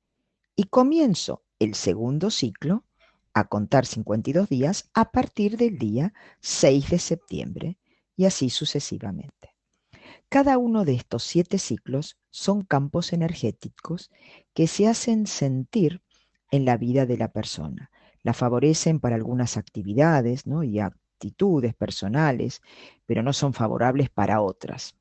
Y 0.54 0.68
comienzo 0.68 1.42
el 1.58 1.74
segundo 1.74 2.30
ciclo 2.30 2.84
a 3.34 3.48
contar 3.48 3.86
52 3.86 4.48
días 4.48 4.88
a 4.94 5.10
partir 5.10 5.56
del 5.56 5.78
día 5.78 6.14
6 6.42 6.90
de 6.90 7.00
septiembre 7.00 7.78
y 8.14 8.26
así 8.26 8.50
sucesivamente. 8.50 9.56
Cada 10.28 10.58
uno 10.58 10.84
de 10.84 10.94
estos 10.94 11.24
siete 11.24 11.58
ciclos 11.58 12.18
son 12.30 12.62
campos 12.62 13.12
energéticos 13.12 14.08
que 14.54 14.68
se 14.68 14.86
hacen 14.86 15.26
sentir 15.26 16.02
en 16.52 16.64
la 16.64 16.76
vida 16.76 17.04
de 17.04 17.16
la 17.16 17.32
persona. 17.32 17.90
La 18.22 18.32
favorecen 18.32 19.00
para 19.00 19.16
algunas 19.16 19.56
actividades 19.56 20.46
¿no? 20.46 20.62
y 20.62 20.78
actitudes 20.78 21.74
personales, 21.74 22.62
pero 23.06 23.24
no 23.24 23.32
son 23.32 23.54
favorables 23.54 24.08
para 24.08 24.40
otras. 24.40 24.94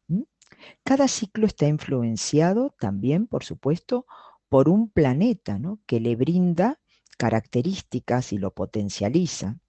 Cada 0.84 1.08
ciclo 1.08 1.46
está 1.46 1.68
influenciado 1.68 2.76
también, 2.80 3.28
por 3.28 3.44
supuesto, 3.44 4.06
por 4.50 4.70
un 4.70 4.90
planeta 4.90 5.60
que 5.86 6.00
le 6.00 6.16
brinda 6.16 6.80
características 7.18 8.34
y 8.34 8.38
lo 8.38 8.54
potencializa 8.54 9.60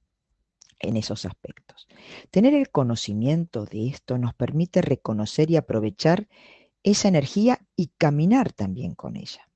en 0.78 0.96
esos 0.96 1.24
aspectos. 1.24 1.86
Tener 2.30 2.54
el 2.54 2.70
conocimiento 2.70 3.64
de 3.64 3.88
esto 3.88 4.18
nos 4.18 4.34
permite 4.34 4.82
reconocer 4.82 5.50
y 5.50 5.56
aprovechar 5.56 6.28
esa 6.82 7.08
energía 7.08 7.60
y 7.76 7.88
caminar 7.98 8.52
también 8.52 8.94
con 8.94 9.16
ella. 9.16 9.48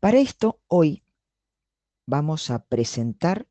Para 0.00 0.18
esto, 0.18 0.60
hoy 0.68 1.02
vamos 2.06 2.50
a 2.50 2.64
presentar 2.66 3.46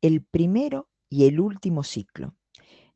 el 0.00 0.22
primero 0.22 0.88
y 1.08 1.26
el 1.26 1.40
último 1.40 1.82
ciclo, 1.82 2.36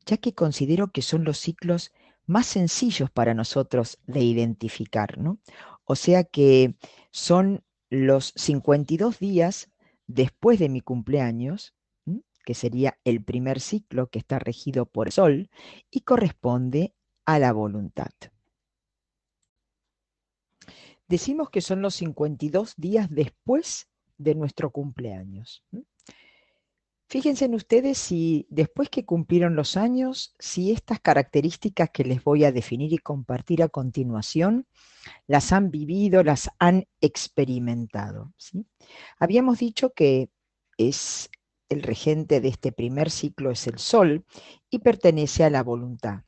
ya 0.05 0.17
que 0.17 0.33
considero 0.33 0.91
que 0.91 1.01
son 1.01 1.25
los 1.25 1.37
ciclos 1.37 1.91
más 2.25 2.47
sencillos 2.47 3.09
para 3.09 3.33
nosotros 3.33 3.99
de 4.05 4.21
identificar, 4.21 5.17
¿no? 5.17 5.39
O 5.83 5.95
sea 5.95 6.23
que 6.23 6.75
son 7.11 7.63
los 7.89 8.33
52 8.35 9.19
días 9.19 9.69
después 10.07 10.59
de 10.59 10.69
mi 10.69 10.81
cumpleaños, 10.81 11.75
que 12.45 12.53
sería 12.53 12.97
el 13.03 13.23
primer 13.23 13.59
ciclo 13.59 14.09
que 14.09 14.19
está 14.19 14.39
regido 14.39 14.85
por 14.85 15.07
el 15.07 15.13
Sol 15.13 15.49
y 15.89 16.01
corresponde 16.01 16.95
a 17.25 17.39
la 17.39 17.53
voluntad. 17.53 18.11
Decimos 21.07 21.49
que 21.49 21.61
son 21.61 21.81
los 21.81 21.95
52 21.95 22.75
días 22.77 23.09
después 23.09 23.89
de 24.17 24.35
nuestro 24.35 24.71
cumpleaños. 24.71 25.63
Fíjense 27.11 27.43
en 27.43 27.55
ustedes 27.55 27.97
si 27.97 28.47
después 28.49 28.87
que 28.87 29.03
cumplieron 29.03 29.53
los 29.53 29.75
años, 29.75 30.33
si 30.39 30.71
estas 30.71 31.01
características 31.01 31.89
que 31.89 32.05
les 32.05 32.23
voy 32.23 32.45
a 32.45 32.53
definir 32.53 32.93
y 32.93 32.99
compartir 32.99 33.63
a 33.63 33.67
continuación, 33.67 34.65
las 35.27 35.51
han 35.51 35.71
vivido, 35.71 36.23
las 36.23 36.49
han 36.57 36.87
experimentado. 37.01 38.31
Habíamos 39.19 39.59
dicho 39.59 39.89
que 39.89 40.29
es 40.77 41.29
el 41.67 41.83
regente 41.83 42.39
de 42.39 42.47
este 42.47 42.71
primer 42.71 43.11
ciclo 43.11 43.51
es 43.51 43.67
el 43.67 43.77
Sol 43.77 44.23
y 44.69 44.79
pertenece 44.79 45.43
a 45.43 45.49
la 45.49 45.63
voluntad. 45.63 46.21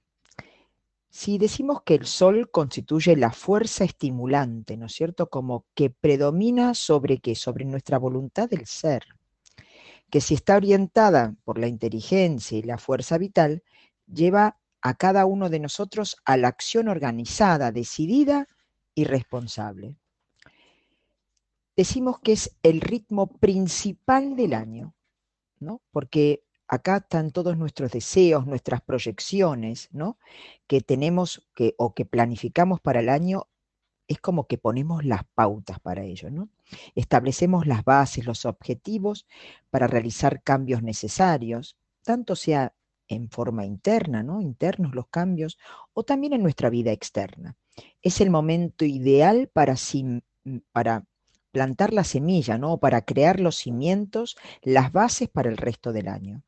Si 1.09 1.37
decimos 1.37 1.83
que 1.85 1.95
el 1.95 2.05
Sol 2.05 2.51
constituye 2.51 3.15
la 3.15 3.31
fuerza 3.31 3.85
estimulante, 3.85 4.75
¿no 4.75 4.87
es 4.87 4.91
cierto? 4.91 5.29
Como 5.29 5.65
que 5.75 5.91
predomina 5.91 6.73
sobre 6.73 7.19
qué? 7.19 7.35
Sobre 7.35 7.63
nuestra 7.63 7.97
voluntad 7.97 8.49
del 8.49 8.65
ser 8.65 9.05
que 10.13 10.21
si 10.21 10.35
está 10.35 10.57
orientada 10.57 11.35
por 11.43 11.57
la 11.57 11.65
inteligencia 11.65 12.55
y 12.55 12.61
la 12.61 12.77
fuerza 12.77 13.17
vital, 13.17 13.63
lleva 14.05 14.59
a 14.79 14.93
cada 14.93 15.25
uno 15.25 15.49
de 15.49 15.59
nosotros 15.59 16.17
a 16.23 16.37
la 16.37 16.49
acción 16.49 16.87
organizada, 16.87 17.71
decidida 17.71 18.47
y 18.93 19.05
responsable. 19.05 19.97
Decimos 21.75 22.19
que 22.19 22.33
es 22.33 22.55
el 22.61 22.79
ritmo 22.79 23.25
principal 23.25 24.35
del 24.35 24.53
año, 24.53 24.93
¿no? 25.59 25.81
Porque 25.89 26.43
acá 26.67 26.97
están 26.97 27.31
todos 27.31 27.57
nuestros 27.57 27.91
deseos, 27.91 28.45
nuestras 28.45 28.81
proyecciones, 28.81 29.89
¿no? 29.93 30.19
Que 30.67 30.81
tenemos 30.81 31.49
que, 31.55 31.73
o 31.79 31.95
que 31.95 32.05
planificamos 32.05 32.79
para 32.81 32.99
el 32.99 33.09
año 33.09 33.47
es 34.13 34.21
como 34.21 34.47
que 34.47 34.57
ponemos 34.57 35.03
las 35.05 35.23
pautas 35.35 35.79
para 35.79 36.03
ello, 36.03 36.29
¿no? 36.29 36.49
Establecemos 36.95 37.67
las 37.67 37.83
bases, 37.83 38.25
los 38.25 38.45
objetivos 38.45 39.27
para 39.69 39.87
realizar 39.87 40.41
cambios 40.41 40.81
necesarios, 40.83 41.77
tanto 42.03 42.35
sea 42.35 42.73
en 43.07 43.29
forma 43.29 43.65
interna, 43.65 44.23
¿no? 44.23 44.41
Internos 44.41 44.95
los 44.95 45.07
cambios, 45.07 45.57
o 45.93 46.03
también 46.03 46.33
en 46.33 46.43
nuestra 46.43 46.69
vida 46.69 46.91
externa. 46.91 47.55
Es 48.01 48.21
el 48.21 48.29
momento 48.29 48.85
ideal 48.85 49.49
para, 49.51 49.75
para 50.71 51.03
plantar 51.51 51.93
la 51.93 52.03
semilla, 52.03 52.57
¿no? 52.57 52.77
Para 52.77 53.03
crear 53.03 53.39
los 53.39 53.57
cimientos, 53.57 54.35
las 54.61 54.91
bases 54.91 55.29
para 55.29 55.49
el 55.49 55.57
resto 55.57 55.93
del 55.93 56.07
año. 56.07 56.41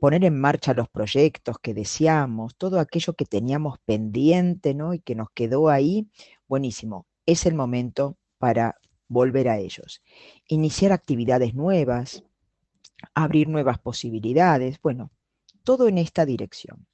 Poner 0.00 0.24
en 0.24 0.40
marcha 0.40 0.72
los 0.72 0.88
proyectos 0.88 1.56
que 1.60 1.74
deseamos, 1.74 2.56
todo 2.56 2.80
aquello 2.80 3.12
que 3.12 3.26
teníamos 3.26 3.78
pendiente, 3.84 4.74
¿no? 4.74 4.94
Y 4.94 5.00
que 5.00 5.14
nos 5.14 5.28
quedó 5.34 5.68
ahí, 5.68 6.08
buenísimo. 6.52 7.06
Es 7.24 7.46
el 7.46 7.54
momento 7.54 8.18
para 8.36 8.76
volver 9.08 9.48
a 9.48 9.56
ellos. 9.56 10.02
Iniciar 10.48 10.92
actividades 10.92 11.54
nuevas, 11.54 12.24
abrir 13.14 13.48
nuevas 13.48 13.78
posibilidades, 13.78 14.78
bueno, 14.82 15.10
todo 15.64 15.88
en 15.88 15.96
esta 15.96 16.26
dirección. 16.26 16.86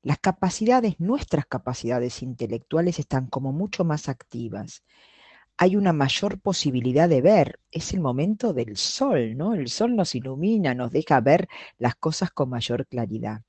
Las 0.00 0.18
capacidades, 0.18 0.98
nuestras 0.98 1.44
capacidades 1.44 2.22
intelectuales 2.22 2.98
están 2.98 3.26
como 3.26 3.52
mucho 3.52 3.84
más 3.84 4.08
activas. 4.08 4.82
Hay 5.58 5.76
una 5.76 5.92
mayor 5.92 6.40
posibilidad 6.40 7.06
de 7.06 7.20
ver. 7.20 7.60
Es 7.70 7.92
el 7.92 8.00
momento 8.00 8.54
del 8.54 8.78
sol, 8.78 9.36
¿no? 9.36 9.52
El 9.52 9.68
sol 9.68 9.94
nos 9.94 10.14
ilumina, 10.14 10.72
nos 10.74 10.90
deja 10.90 11.20
ver 11.20 11.48
las 11.76 11.96
cosas 11.96 12.30
con 12.30 12.48
mayor 12.48 12.86
claridad. 12.86 13.42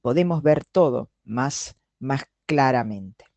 Podemos 0.00 0.42
ver 0.42 0.64
todo 0.64 1.10
más, 1.24 1.76
más 1.98 2.24
claramente. 2.46 3.29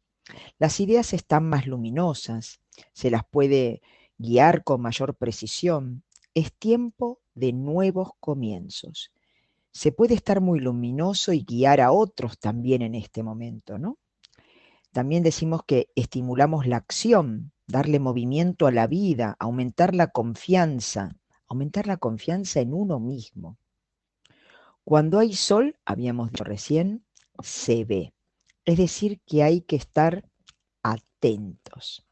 Las 0.58 0.80
ideas 0.80 1.14
están 1.14 1.50
más 1.50 1.68
luminosas, 1.68 2.62
se 2.94 3.12
las 3.12 3.24
puede 3.26 3.82
guiar 4.18 4.64
con 4.64 4.82
mayor 4.82 5.16
precisión. 5.16 6.04
Es 6.34 6.54
tiempo 6.54 7.20
de 7.36 7.54
nuevos 7.54 8.12
comienzos. 8.20 9.12
Se 9.72 9.92
puede 9.92 10.14
estar 10.14 10.40
muy 10.42 10.60
luminoso 10.60 11.34
y 11.34 11.44
guiar 11.44 11.82
a 11.82 11.92
otros 11.92 12.40
también 12.40 12.82
en 12.82 12.96
este 12.96 13.24
momento, 13.24 13.78
¿no? 13.78 13.98
También 14.92 15.24
decimos 15.24 15.62
que 15.66 15.90
estimulamos 15.96 16.68
la 16.68 16.78
acción, 16.78 17.52
darle 17.66 18.00
movimiento 18.00 18.68
a 18.68 18.72
la 18.72 18.86
vida, 18.86 19.36
aumentar 19.40 19.96
la 19.96 20.08
confianza, 20.08 21.18
aumentar 21.48 21.88
la 21.88 21.98
confianza 21.98 22.60
en 22.60 22.74
uno 22.74 23.00
mismo. 23.00 23.58
Cuando 24.84 25.18
hay 25.18 25.34
sol, 25.34 25.78
habíamos 25.86 26.30
dicho 26.30 26.44
recién, 26.44 27.06
se 27.42 27.86
ve. 27.86 28.14
Es 28.66 28.78
decir, 28.78 29.22
que 29.26 29.44
hay 29.44 29.62
que 29.62 29.76
estar 29.76 30.30
atentos, 30.84 32.06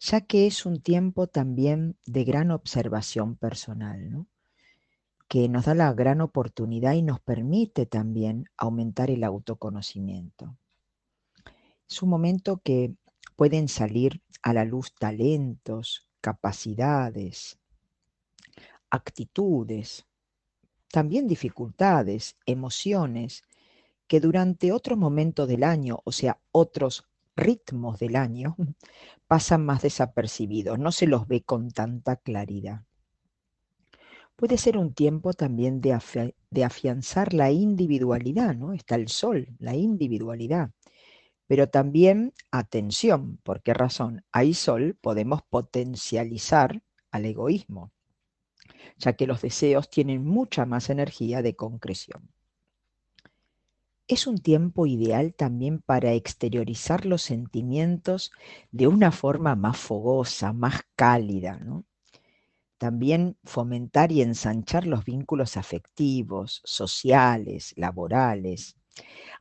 ya 0.00 0.20
que 0.22 0.46
es 0.46 0.66
un 0.66 0.80
tiempo 0.80 1.26
también 1.26 1.96
de 2.06 2.24
gran 2.24 2.50
observación 2.50 3.36
personal, 3.36 4.10
¿no? 4.10 4.26
que 5.28 5.48
nos 5.48 5.66
da 5.66 5.74
la 5.74 5.92
gran 5.92 6.20
oportunidad 6.22 6.94
y 6.94 7.02
nos 7.02 7.20
permite 7.20 7.84
también 7.84 8.46
aumentar 8.56 9.10
el 9.10 9.22
autoconocimiento. 9.24 10.56
Es 11.88 12.02
un 12.02 12.08
momento 12.08 12.60
que 12.64 12.94
pueden 13.36 13.68
salir 13.68 14.22
a 14.42 14.54
la 14.54 14.64
luz 14.64 14.94
talentos, 14.94 16.08
capacidades, 16.20 17.58
actitudes, 18.90 20.06
también 20.90 21.26
dificultades, 21.26 22.36
emociones, 22.46 23.42
que 24.08 24.20
durante 24.20 24.72
otro 24.72 24.96
momento 24.96 25.46
del 25.46 25.62
año, 25.62 26.00
o 26.04 26.12
sea, 26.12 26.40
otros 26.50 27.04
ritmos 27.36 27.98
del 27.98 28.16
año 28.16 28.56
pasan 29.28 29.64
más 29.64 29.82
desapercibidos, 29.82 30.78
no 30.78 30.90
se 30.90 31.06
los 31.06 31.28
ve 31.28 31.42
con 31.42 31.70
tanta 31.70 32.16
claridad. 32.16 32.82
Puede 34.34 34.56
ser 34.56 34.78
un 34.78 34.94
tiempo 34.94 35.32
también 35.32 35.80
de, 35.80 35.92
afianzar 36.64 37.34
la 37.34 37.50
individualidad, 37.50 38.54
¿no? 38.54 38.72
Está 38.72 38.94
el 38.94 39.08
sol, 39.08 39.48
la 39.58 39.74
individualidad. 39.74 40.70
Pero 41.48 41.68
también, 41.68 42.32
atención, 42.52 43.38
¿por 43.38 43.62
qué 43.62 43.74
razón? 43.74 44.24
Hay 44.30 44.54
sol, 44.54 44.96
podemos 45.00 45.42
potencializar 45.42 46.82
al 47.10 47.24
egoísmo, 47.24 47.90
ya 48.96 49.14
que 49.14 49.26
los 49.26 49.42
deseos 49.42 49.90
tienen 49.90 50.24
mucha 50.24 50.66
más 50.66 50.88
energía 50.88 51.42
de 51.42 51.56
concreción. 51.56 52.30
Es 54.08 54.26
un 54.26 54.38
tiempo 54.38 54.86
ideal 54.86 55.34
también 55.34 55.80
para 55.80 56.12
exteriorizar 56.12 57.06
los 57.06 57.22
sentimientos 57.22 58.32
de 58.72 58.88
una 58.88 59.12
forma 59.12 59.54
más 59.54 59.76
fogosa, 59.76 60.52
más 60.52 60.80
cálida, 60.96 61.60
También 62.78 63.36
fomentar 63.44 64.10
y 64.10 64.22
ensanchar 64.22 64.86
los 64.86 65.04
vínculos 65.04 65.56
afectivos, 65.56 66.60
sociales, 66.64 67.72
laborales. 67.76 68.76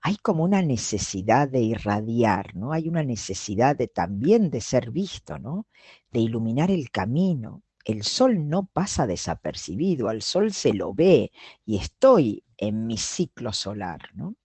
Hay 0.02 0.18
como 0.18 0.44
una 0.44 0.62
necesidad 0.62 1.50
de 1.50 1.62
irradiar, 1.62 2.56
¿no? 2.56 2.74
Hay 2.74 2.90
una 2.90 3.04
necesidad 3.04 3.76
de 3.76 3.88
también 3.88 4.50
de 4.52 4.62
ser 4.62 4.92
visto, 4.92 5.40
¿no? 5.40 5.68
De 6.12 6.20
iluminar 6.20 6.72
el 6.72 6.92
camino. 6.92 7.64
El 7.86 8.04
sol 8.04 8.50
no 8.50 8.68
pasa 8.68 9.08
desapercibido, 9.08 10.10
al 10.10 10.22
sol 10.22 10.54
se 10.54 10.74
lo 10.74 10.94
ve 10.94 11.32
y 11.66 11.78
estoy 11.78 12.44
en 12.58 12.88
mi 12.88 12.98
ciclo 12.98 13.54
solar, 13.54 14.02
¿no? 14.16 14.36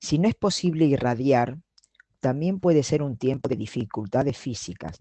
Si 0.00 0.18
no 0.18 0.28
es 0.28 0.34
posible 0.34 0.86
irradiar, 0.86 1.58
también 2.20 2.58
puede 2.58 2.82
ser 2.82 3.02
un 3.02 3.16
tiempo 3.16 3.48
de 3.48 3.56
dificultades 3.56 4.36
físicas. 4.36 4.98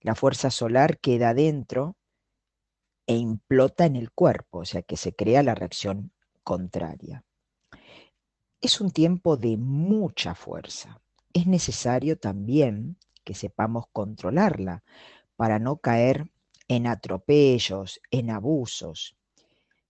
La 0.00 0.14
fuerza 0.14 0.50
solar 0.50 0.98
queda 0.98 1.32
dentro 1.32 1.96
e 3.06 3.14
implota 3.16 3.86
en 3.86 3.96
el 3.96 4.10
cuerpo, 4.10 4.58
o 4.58 4.64
sea 4.64 4.82
que 4.82 4.96
se 4.96 5.14
crea 5.14 5.42
la 5.42 5.54
reacción 5.54 6.12
contraria. 6.42 7.24
Es 8.60 8.80
un 8.80 8.90
tiempo 8.90 9.36
de 9.36 9.56
mucha 9.56 10.34
fuerza. 10.34 11.00
Es 11.32 11.46
necesario 11.46 12.18
también 12.18 12.96
que 13.24 13.34
sepamos 13.34 13.86
controlarla 13.92 14.82
para 15.36 15.58
no 15.58 15.76
caer 15.76 16.30
en 16.68 16.86
atropellos, 16.86 18.00
en 18.10 18.30
abusos. 18.30 19.16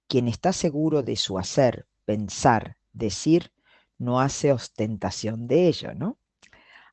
Quien 0.06 0.28
está 0.28 0.52
seguro 0.52 1.02
de 1.02 1.16
su 1.16 1.38
hacer, 1.38 1.86
pensar, 2.04 2.76
decir, 2.92 3.52
no 4.00 4.18
hace 4.18 4.50
ostentación 4.50 5.46
de 5.46 5.68
ello, 5.68 5.94
¿no? 5.94 6.16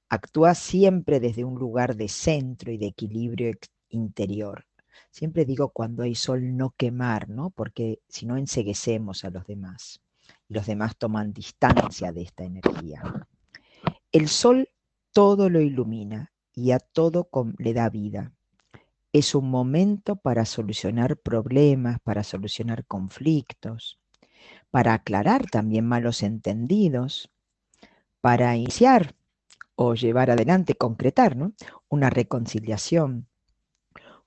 Actúa 0.10 0.56
siempre 0.56 1.20
desde 1.22 1.46
un 1.46 1.56
lugar 1.56 1.96
de 1.96 2.10
centro 2.10 2.70
y 2.72 2.78
de 2.78 2.88
equilibrio 2.88 3.54
interior. 3.90 4.66
Siempre 5.10 5.46
digo 5.46 5.70
cuando 5.70 6.04
hay 6.04 6.16
sol 6.16 6.58
no 6.58 6.74
quemar, 6.78 7.30
¿no? 7.30 7.50
Porque 7.50 8.02
si 8.10 8.26
no 8.26 8.36
enseguecemos 8.36 9.24
a 9.24 9.30
los 9.30 9.48
demás. 9.48 10.02
Los 10.50 10.66
demás 10.66 10.98
toman 10.98 11.32
distancia 11.32 12.12
de 12.12 12.24
esta 12.24 12.44
energía. 12.44 13.02
El 14.12 14.28
sol 14.28 14.70
todo 15.14 15.50
lo 15.50 15.62
ilumina 15.62 16.34
y 16.54 16.72
a 16.72 16.80
todo 16.80 17.30
le 17.58 17.74
da 17.74 17.90
vida. 17.90 18.34
Es 19.14 19.34
un 19.34 19.50
momento 19.50 20.18
para 20.18 20.44
solucionar 20.44 21.16
problemas, 21.18 22.00
para 22.02 22.24
solucionar 22.24 22.86
conflictos 22.86 23.98
para 24.72 24.94
aclarar 24.94 25.46
también 25.50 25.86
malos 25.86 26.24
entendidos, 26.24 27.32
para 28.22 28.56
iniciar 28.56 29.16
o 29.76 29.94
llevar 29.94 30.32
adelante, 30.32 30.76
concretar 30.76 31.38
una 31.90 32.10
reconciliación, 32.10 33.28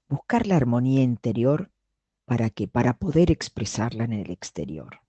buscar 0.08 0.46
la 0.46 0.56
armonía 0.56 1.02
interior 1.02 1.70
para 2.24 2.50
que 2.50 2.68
para 2.68 2.98
poder 2.98 3.30
expresarla 3.30 4.04
en 4.04 4.12
el 4.12 4.30
exterior. 4.30 5.00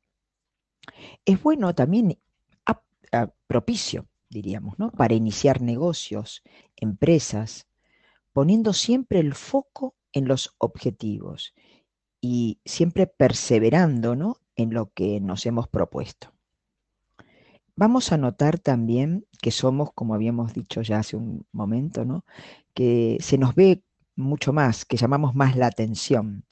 Es 1.26 1.42
bueno 1.42 1.76
también 1.76 2.18
propicio, 3.48 4.08
diríamos, 4.30 4.80
¿no? 4.80 4.92
para 4.92 5.14
iniciar 5.14 5.62
negocios, 5.62 6.42
empresas, 6.76 7.68
poniendo 8.34 8.74
siempre 8.74 9.20
el 9.20 9.36
foco 9.36 9.96
en 10.14 10.28
los 10.28 10.56
objetivos 10.58 11.54
y 12.22 12.60
siempre 12.66 13.08
perseverando 13.08 14.16
¿no? 14.16 14.38
En 14.56 14.74
lo 14.74 14.92
que 14.94 15.20
nos 15.20 15.46
hemos 15.46 15.68
propuesto. 15.68 16.34
Vamos 17.76 18.12
a 18.12 18.18
notar 18.18 18.60
también 18.60 19.26
que 19.42 19.52
somos, 19.52 19.92
como 19.94 20.14
habíamos 20.14 20.54
dicho 20.54 20.82
ya 20.82 21.00
hace 21.00 21.16
un 21.16 21.46
momento, 21.52 22.06
¿no? 22.06 22.26
que 22.74 23.18
se 23.22 23.38
nos 23.38 23.56
ve 23.56 23.84
mucho 24.16 24.54
más, 24.54 24.86
que 24.86 24.98
llamamos 24.98 25.36
más 25.36 25.56
la 25.56 25.68
atención, 25.68 26.46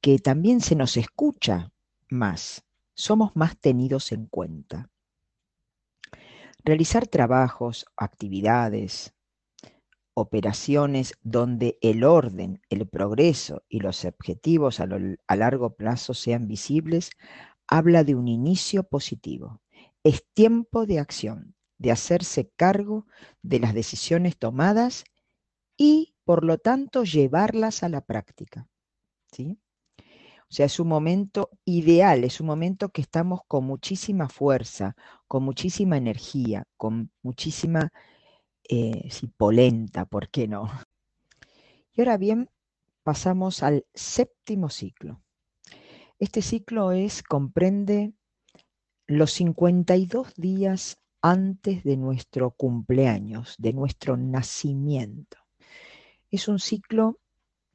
que 0.00 0.18
también 0.18 0.60
se 0.60 0.76
nos 0.76 0.96
escucha 0.96 1.72
más, 2.08 2.64
somos 2.94 3.34
más 3.34 3.56
tenidos 3.56 4.12
en 4.12 4.26
cuenta. 4.26 4.90
Realizar 6.64 7.06
trabajos, 7.06 7.86
actividades, 7.96 9.14
operaciones 10.20 11.14
donde 11.22 11.78
el 11.80 12.04
orden, 12.04 12.60
el 12.70 12.86
progreso 12.88 13.62
y 13.68 13.80
los 13.80 14.04
objetivos 14.04 14.80
a, 14.80 14.86
largo 15.36 15.74
plazo 15.74 16.14
sean 16.14 16.48
visibles, 16.48 17.10
habla 17.66 18.04
de 18.04 18.14
un 18.14 18.28
inicio 18.28 18.82
positivo. 18.82 19.60
Es 20.02 20.24
tiempo 20.34 20.86
de 20.86 20.98
acción, 20.98 21.54
de 21.78 21.92
hacerse 21.92 22.50
cargo 22.56 23.06
de 23.42 23.60
las 23.60 23.74
decisiones 23.74 24.36
tomadas 24.36 25.04
y, 25.76 26.14
por 26.24 26.44
lo 26.44 26.58
tanto, 26.58 27.04
llevarlas 27.04 27.82
a 27.82 27.88
la 27.88 28.00
práctica. 28.00 28.68
¿sí? 29.30 29.58
O 30.50 30.54
sea, 30.54 30.66
es 30.66 30.80
un 30.80 30.88
momento 30.88 31.50
ideal, 31.64 32.24
es 32.24 32.40
un 32.40 32.46
momento 32.46 32.88
que 32.88 33.02
estamos 33.02 33.40
con 33.46 33.64
muchísima 33.64 34.28
fuerza, 34.28 34.96
con 35.26 35.42
muchísima 35.42 35.96
energía, 35.96 36.64
con 36.76 37.12
muchísima 37.22 37.92
eh, 38.68 39.08
polenta, 39.36 40.04
¿por 40.04 40.28
qué 40.28 40.48
no? 40.48 40.70
Y 41.94 42.02
ahora 42.02 42.16
bien, 42.16 42.48
pasamos 43.02 43.64
al 43.64 43.84
séptimo 43.92 44.68
ciclo. 44.68 45.20
Este 46.20 46.42
ciclo 46.42 46.92
es, 46.92 47.24
comprende 47.24 48.12
los 49.08 49.32
52 49.32 50.34
días 50.36 50.98
antes 51.22 51.82
de 51.82 51.96
nuestro 51.96 52.52
cumpleaños, 52.52 53.56
de 53.58 53.72
nuestro 53.72 54.16
nacimiento. 54.16 55.38
Es 56.30 56.46
un 56.46 56.58
ciclo 56.60 57.18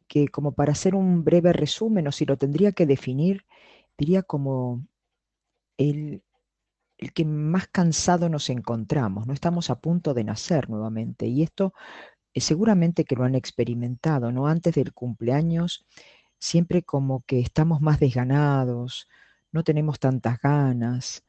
que, 0.08 0.27
como 0.27 0.53
para 0.53 0.71
hacer 0.71 0.95
un 0.95 1.23
breve 1.23 1.51
resumen, 1.51 2.08
o 2.08 2.12
si 2.12 2.25
lo 2.25 2.38
tendría 2.38 2.71
que 2.71 2.86
definir, 2.86 3.45
diría 3.97 4.23
como 4.23 4.86
el, 5.77 6.23
el 7.03 7.13
que 7.13 7.25
más 7.25 7.67
cansado 7.67 8.29
nos 8.29 8.49
encontramos, 8.49 9.27
no 9.27 9.33
estamos 9.33 9.69
a 9.69 9.79
punto 9.79 10.13
de 10.13 10.23
nacer 10.23 10.69
nuevamente. 10.69 11.27
Y 11.27 11.43
esto 11.43 11.73
eh, 12.33 12.41
seguramente 12.41 13.05
que 13.05 13.15
lo 13.15 13.23
han 13.25 13.35
experimentado, 13.35 14.31
¿no? 14.31 14.47
Antes 14.47 14.75
del 14.75 14.93
cumpleaños, 14.93 15.85
siempre 16.39 16.83
como 16.83 17.21
que 17.27 17.39
estamos 17.39 17.81
más 17.81 17.99
desganados, 17.99 19.07
no 19.51 19.63
tenemos 19.63 19.99
tantas 19.99 20.39
ganas, 20.39 21.23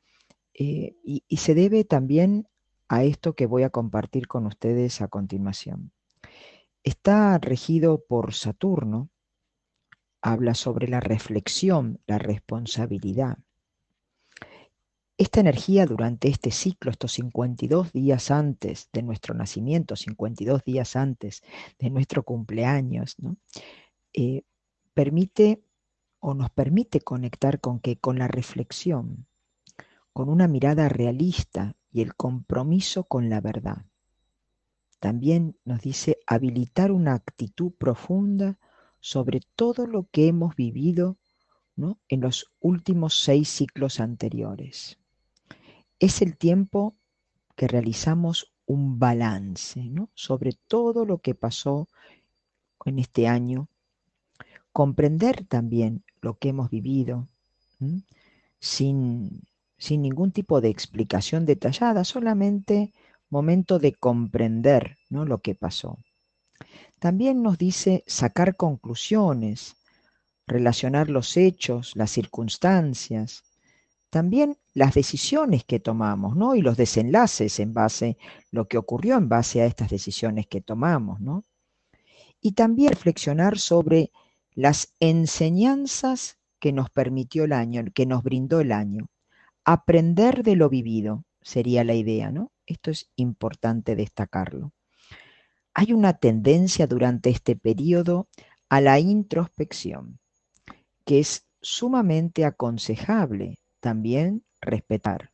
eh, 0.54 0.96
y, 1.04 1.37
se 1.37 1.54
debe 1.54 1.84
también 1.84 2.46
a 2.88 3.02
esto 3.04 3.34
que 3.34 3.46
voy 3.46 3.64
a 3.64 3.70
compartir 3.70 4.28
con 4.28 4.46
ustedes 4.46 5.00
a 5.02 5.08
continuación. 5.08 5.92
Está 6.84 7.38
regido 7.38 8.04
por 8.04 8.34
Saturno, 8.34 9.10
habla 10.22 10.54
sobre 10.54 10.88
la 10.88 11.00
reflexión, 11.00 12.00
la 12.06 12.18
responsabilidad. 12.18 13.38
Esta 15.24 15.40
energía 15.40 15.87
durante 15.87 16.28
este 16.28 16.50
ciclo, 16.50 16.90
estos 16.90 17.12
52 17.12 17.94
días 17.94 18.30
antes 18.30 18.90
de 18.92 19.02
nuestro 19.02 19.34
nacimiento, 19.34 19.96
52 19.96 20.62
días 20.64 20.96
antes 20.96 21.42
de 21.78 21.88
nuestro 21.88 22.24
cumpleaños, 22.24 23.16
eh, 24.12 24.42
permite 24.92 25.64
o 26.20 26.34
nos 26.34 26.50
permite 26.50 27.00
conectar 27.00 27.58
con 27.58 27.80
que 27.80 27.96
con 27.96 28.18
la 28.18 28.28
reflexión, 28.28 29.26
con 30.12 30.28
una 30.28 30.46
mirada 30.46 30.90
realista 30.90 31.74
y 31.90 32.02
el 32.02 32.14
compromiso 32.16 33.04
con 33.04 33.30
la 33.30 33.40
verdad. 33.40 33.87
También 35.00 35.56
nos 35.64 35.80
dice 35.80 36.18
habilitar 36.26 36.92
una 36.92 37.14
actitud 37.14 37.72
profunda 37.72 38.58
sobre 39.00 39.40
todo 39.56 39.87
lo 39.87 40.06
que 40.10 40.28
hemos 40.28 40.54
vivido 40.54 41.16
en 42.08 42.20
los 42.20 42.52
últimos 42.60 43.18
seis 43.18 43.48
ciclos 43.48 44.00
anteriores. 44.00 44.98
Es 45.98 46.22
el 46.22 46.37
tiempo 46.37 46.96
que 47.57 47.68
realizamos 47.68 48.52
un 48.66 48.98
balance 48.98 49.90
sobre 50.14 50.52
todo 50.66 51.04
lo 51.04 51.18
que 51.18 51.35
pasó 51.35 51.88
en 52.85 52.98
este 52.98 53.28
año, 53.28 53.68
comprender 54.72 55.46
también 55.46 56.04
lo 56.20 56.38
que 56.38 56.48
hemos 56.48 56.70
vivido, 56.70 57.28
sin 58.59 59.42
sin 59.85 60.00
ningún 60.00 60.33
tipo 60.33 60.62
de 60.62 60.70
explicación 60.70 61.44
detallada, 61.44 62.04
solamente 62.04 62.92
momento 63.28 63.78
de 63.78 63.92
comprender 63.92 64.96
¿no? 65.11 65.26
lo 65.26 65.42
que 65.42 65.54
pasó. 65.54 65.98
También 67.00 67.42
nos 67.42 67.59
dice 67.59 68.02
sacar 68.07 68.57
conclusiones, 68.57 69.76
relacionar 70.46 71.11
los 71.11 71.37
hechos, 71.37 71.96
las 71.96 72.11
circunstancias, 72.11 73.44
también 74.09 74.57
las 74.74 74.92
decisiones 74.92 75.64
que 75.64 75.78
tomamos, 75.78 76.37
¿no? 76.37 76.56
Y 76.56 76.60
los 76.60 76.76
desenlaces 76.76 77.60
en 77.60 77.72
base, 77.72 78.18
lo 78.50 78.66
que 78.66 78.76
ocurrió 78.76 79.16
en 79.16 79.28
base 79.28 79.62
a 79.62 79.66
estas 79.66 79.88
decisiones 79.88 80.48
que 80.48 80.60
tomamos, 80.60 81.20
¿no? 81.20 81.44
Y 82.40 82.52
también 82.52 82.90
reflexionar 82.90 83.58
sobre 83.58 84.10
las 84.52 84.94
enseñanzas 85.00 86.38
que 86.58 86.72
nos 86.72 86.90
permitió 86.90 87.44
el 87.44 87.52
año, 87.52 87.84
que 87.94 88.04
nos 88.04 88.22
brindó 88.24 88.60
el 88.60 88.72
año. 88.72 89.06
Aprender 89.64 90.42
de 90.42 90.56
lo 90.56 90.68
vivido 90.68 91.24
sería 91.40 91.84
la 91.84 91.94
idea, 91.94 92.32
¿no? 92.32 92.50
Esto 92.66 92.90
es 92.90 93.08
importante 93.16 93.94
destacarlo. 93.94 94.72
Hay 95.72 95.92
una 95.92 96.14
tendencia 96.14 96.87
durante 96.87 97.30
este 97.30 97.56
periodo 97.56 98.28
a 98.68 98.80
la 98.80 98.98
introspección, 98.98 100.18
que 101.04 101.20
es 101.20 101.46
sumamente 101.60 102.44
aconsejable 102.44 103.58
también 103.80 104.44
respetar. 104.64 105.31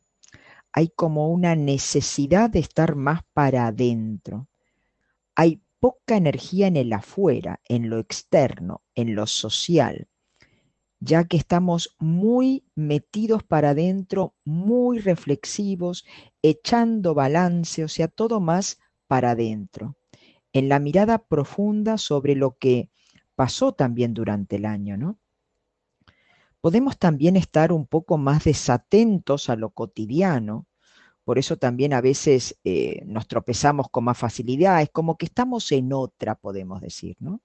Hay 0.71 0.89
como 0.89 1.29
una 1.29 1.55
necesidad 1.55 2.49
de 2.49 2.59
estar 2.59 2.95
más 2.95 3.21
para 3.33 3.67
adentro. 3.67 4.47
Hay 5.35 5.61
poca 5.79 6.15
energía 6.15 6.67
en 6.67 6.77
el 6.77 6.93
afuera, 6.93 7.59
en 7.67 7.89
lo 7.89 7.99
externo, 7.99 8.83
en 8.95 9.15
lo 9.15 9.27
social 9.27 10.07
ya 11.01 11.25
que 11.25 11.35
estamos 11.35 11.95
muy 11.99 12.63
metidos 12.75 13.43
para 13.43 13.71
adentro, 13.71 14.35
muy 14.45 14.99
reflexivos, 14.99 16.05
echando 16.43 17.15
balance, 17.15 17.83
o 17.83 17.87
sea, 17.87 18.07
todo 18.07 18.39
más 18.39 18.79
para 19.07 19.31
adentro, 19.31 19.97
en 20.53 20.69
la 20.69 20.79
mirada 20.79 21.17
profunda 21.17 21.97
sobre 21.97 22.35
lo 22.35 22.55
que 22.57 22.91
pasó 23.35 23.73
también 23.73 24.13
durante 24.13 24.57
el 24.57 24.65
año, 24.65 24.95
¿no? 24.95 25.19
Podemos 26.61 26.97
también 26.97 27.35
estar 27.37 27.71
un 27.71 27.87
poco 27.87 28.17
más 28.17 28.43
desatentos 28.43 29.49
a 29.49 29.55
lo 29.55 29.71
cotidiano, 29.71 30.67
por 31.23 31.37
eso 31.37 31.57
también 31.57 31.93
a 31.93 32.01
veces 32.01 32.59
eh, 32.63 33.03
nos 33.05 33.27
tropezamos 33.27 33.87
con 33.89 34.03
más 34.03 34.17
facilidad, 34.17 34.81
es 34.81 34.89
como 34.89 35.17
que 35.17 35.25
estamos 35.25 35.71
en 35.71 35.93
otra, 35.93 36.35
podemos 36.35 36.81
decir, 36.81 37.15
¿no? 37.19 37.41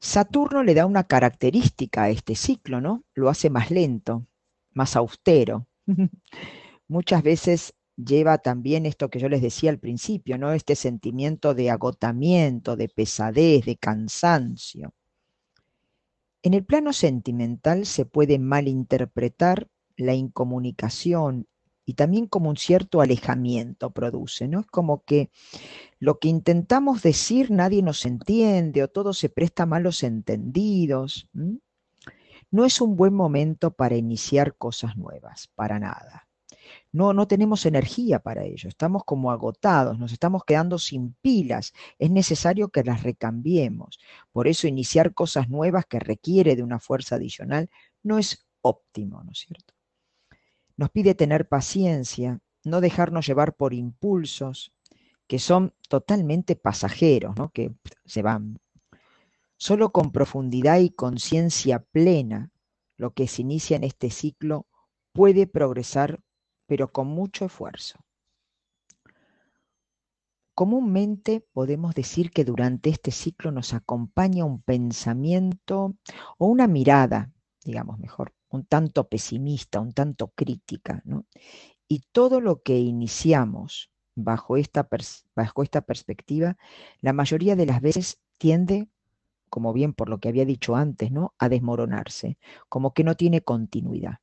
Saturno 0.00 0.62
le 0.62 0.74
da 0.74 0.86
una 0.86 1.04
característica 1.04 2.04
a 2.04 2.10
este 2.10 2.34
ciclo, 2.34 2.80
¿no? 2.80 3.04
Lo 3.14 3.28
hace 3.28 3.50
más 3.50 3.70
lento, 3.70 4.26
más 4.72 4.96
austero. 4.96 5.66
Muchas 6.88 7.22
veces 7.22 7.74
lleva 7.96 8.38
también 8.38 8.86
esto 8.86 9.10
que 9.10 9.18
yo 9.18 9.28
les 9.28 9.42
decía 9.42 9.70
al 9.70 9.78
principio, 9.78 10.38
¿no? 10.38 10.52
Este 10.52 10.74
sentimiento 10.74 11.54
de 11.54 11.70
agotamiento, 11.70 12.76
de 12.76 12.88
pesadez, 12.88 13.66
de 13.66 13.76
cansancio. 13.76 14.94
En 16.42 16.54
el 16.54 16.64
plano 16.64 16.92
sentimental 16.92 17.84
se 17.84 18.06
puede 18.06 18.38
malinterpretar 18.38 19.68
la 19.96 20.14
incomunicación 20.14 21.46
y 21.84 21.94
también 21.94 22.26
como 22.26 22.48
un 22.48 22.56
cierto 22.56 23.00
alejamiento 23.00 23.90
produce, 23.90 24.48
¿no? 24.48 24.60
Es 24.60 24.66
como 24.66 25.02
que 25.04 25.30
lo 25.98 26.18
que 26.18 26.28
intentamos 26.28 27.02
decir 27.02 27.50
nadie 27.50 27.82
nos 27.82 28.06
entiende 28.06 28.82
o 28.82 28.88
todo 28.88 29.12
se 29.12 29.28
presta 29.28 29.64
a 29.64 29.66
malos 29.66 30.02
entendidos. 30.02 31.28
No 32.50 32.64
es 32.64 32.80
un 32.80 32.96
buen 32.96 33.12
momento 33.12 33.72
para 33.72 33.96
iniciar 33.96 34.56
cosas 34.56 34.96
nuevas, 34.96 35.48
para 35.54 35.78
nada. 35.78 36.29
No, 36.92 37.12
no 37.12 37.28
tenemos 37.28 37.66
energía 37.66 38.18
para 38.18 38.44
ello, 38.44 38.68
estamos 38.68 39.04
como 39.04 39.30
agotados, 39.30 39.98
nos 39.98 40.12
estamos 40.12 40.44
quedando 40.44 40.78
sin 40.78 41.14
pilas, 41.20 41.72
es 41.98 42.10
necesario 42.10 42.68
que 42.68 42.82
las 42.82 43.02
recambiemos. 43.02 44.00
Por 44.32 44.48
eso 44.48 44.66
iniciar 44.66 45.14
cosas 45.14 45.48
nuevas 45.48 45.86
que 45.86 46.00
requiere 46.00 46.56
de 46.56 46.64
una 46.64 46.80
fuerza 46.80 47.16
adicional 47.16 47.70
no 48.02 48.18
es 48.18 48.46
óptimo, 48.60 49.22
¿no 49.22 49.30
es 49.32 49.38
cierto? 49.38 49.74
Nos 50.76 50.90
pide 50.90 51.14
tener 51.14 51.46
paciencia, 51.46 52.40
no 52.64 52.80
dejarnos 52.80 53.26
llevar 53.26 53.54
por 53.54 53.74
impulsos 53.74 54.72
que 55.26 55.38
son 55.38 55.74
totalmente 55.88 56.56
pasajeros, 56.56 57.36
¿no? 57.36 57.50
que 57.50 57.72
se 58.04 58.20
van. 58.20 58.58
Solo 59.56 59.92
con 59.92 60.10
profundidad 60.10 60.80
y 60.80 60.90
conciencia 60.90 61.78
plena, 61.78 62.50
lo 62.96 63.12
que 63.12 63.28
se 63.28 63.42
inicia 63.42 63.76
en 63.76 63.84
este 63.84 64.10
ciclo 64.10 64.66
puede 65.12 65.46
progresar, 65.46 66.20
pero 66.70 66.92
con 66.92 67.08
mucho 67.08 67.46
esfuerzo. 67.46 67.98
Comúnmente 70.54 71.44
podemos 71.52 71.96
decir 71.96 72.30
que 72.30 72.44
durante 72.44 72.90
este 72.90 73.10
ciclo 73.10 73.50
nos 73.50 73.74
acompaña 73.74 74.44
un 74.44 74.62
pensamiento 74.62 75.96
o 76.38 76.46
una 76.46 76.68
mirada, 76.68 77.32
digamos 77.64 77.98
mejor, 77.98 78.34
un 78.50 78.66
tanto 78.66 79.08
pesimista, 79.08 79.80
un 79.80 79.90
tanto 79.90 80.28
crítica, 80.28 81.02
¿no? 81.04 81.26
Y 81.88 82.04
todo 82.12 82.40
lo 82.40 82.62
que 82.62 82.78
iniciamos 82.78 83.90
bajo 84.14 84.56
esta, 84.56 84.88
bajo 85.34 85.64
esta 85.64 85.80
perspectiva, 85.80 86.56
la 87.00 87.12
mayoría 87.12 87.56
de 87.56 87.66
las 87.66 87.80
veces 87.80 88.20
tiende, 88.38 88.88
como 89.48 89.72
bien 89.72 89.92
por 89.92 90.08
lo 90.08 90.20
que 90.20 90.28
había 90.28 90.44
dicho 90.44 90.76
antes, 90.76 91.10
¿no? 91.10 91.34
a 91.36 91.48
desmoronarse, 91.48 92.38
como 92.68 92.94
que 92.94 93.02
no 93.02 93.16
tiene 93.16 93.40
continuidad. 93.40 94.20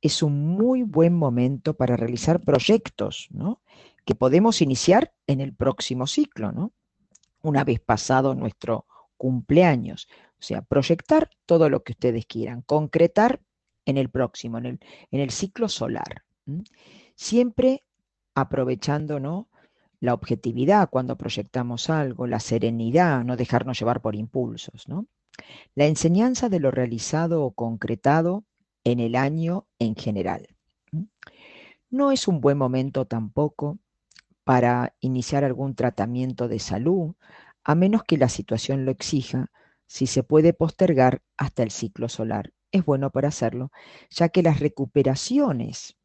Es 0.00 0.22
un 0.22 0.46
muy 0.46 0.82
buen 0.82 1.14
momento 1.14 1.74
para 1.74 1.96
realizar 1.96 2.40
proyectos 2.40 3.28
¿no? 3.30 3.62
que 4.04 4.14
podemos 4.14 4.62
iniciar 4.62 5.12
en 5.26 5.40
el 5.40 5.54
próximo 5.54 6.06
ciclo, 6.06 6.52
¿no? 6.52 6.72
una 7.42 7.64
vez 7.64 7.80
pasado 7.80 8.34
nuestro 8.34 8.86
cumpleaños. 9.16 10.08
O 10.38 10.42
sea, 10.42 10.62
proyectar 10.62 11.30
todo 11.46 11.68
lo 11.68 11.82
que 11.82 11.92
ustedes 11.92 12.26
quieran, 12.26 12.62
concretar 12.62 13.40
en 13.84 13.96
el 13.96 14.08
próximo, 14.08 14.58
en 14.58 14.66
el, 14.66 14.80
en 15.10 15.20
el 15.20 15.30
ciclo 15.30 15.68
solar. 15.68 16.24
Siempre 17.14 17.84
aprovechando 18.34 19.18
¿no? 19.18 19.48
la 20.00 20.14
objetividad 20.14 20.88
cuando 20.90 21.16
proyectamos 21.16 21.90
algo, 21.90 22.26
la 22.26 22.40
serenidad, 22.40 23.24
no 23.24 23.36
dejarnos 23.36 23.78
llevar 23.78 24.00
por 24.00 24.14
impulsos. 24.14 24.88
¿no? 24.88 25.06
La 25.74 25.86
enseñanza 25.86 26.48
de 26.48 26.60
lo 26.60 26.70
realizado 26.70 27.44
o 27.44 27.52
concretado 27.52 28.44
en 28.92 29.00
el 29.00 29.16
año 29.16 29.66
en 29.78 29.94
general. 29.94 30.48
No 31.90 32.12
es 32.12 32.28
un 32.28 32.40
buen 32.40 32.58
momento 32.58 33.06
tampoco 33.06 33.78
para 34.44 34.94
iniciar 35.00 35.44
algún 35.44 35.74
tratamiento 35.74 36.48
de 36.48 36.58
salud, 36.58 37.14
a 37.64 37.74
menos 37.74 38.02
que 38.04 38.16
la 38.16 38.28
situación 38.28 38.84
lo 38.84 38.90
exija, 38.90 39.50
si 39.86 40.06
se 40.06 40.22
puede 40.22 40.52
postergar 40.52 41.22
hasta 41.36 41.62
el 41.62 41.70
ciclo 41.70 42.08
solar. 42.08 42.52
Es 42.70 42.84
bueno 42.84 43.10
para 43.10 43.28
hacerlo, 43.28 43.70
ya 44.10 44.28
que 44.28 44.42
las 44.42 44.60
recuperaciones 44.60 45.96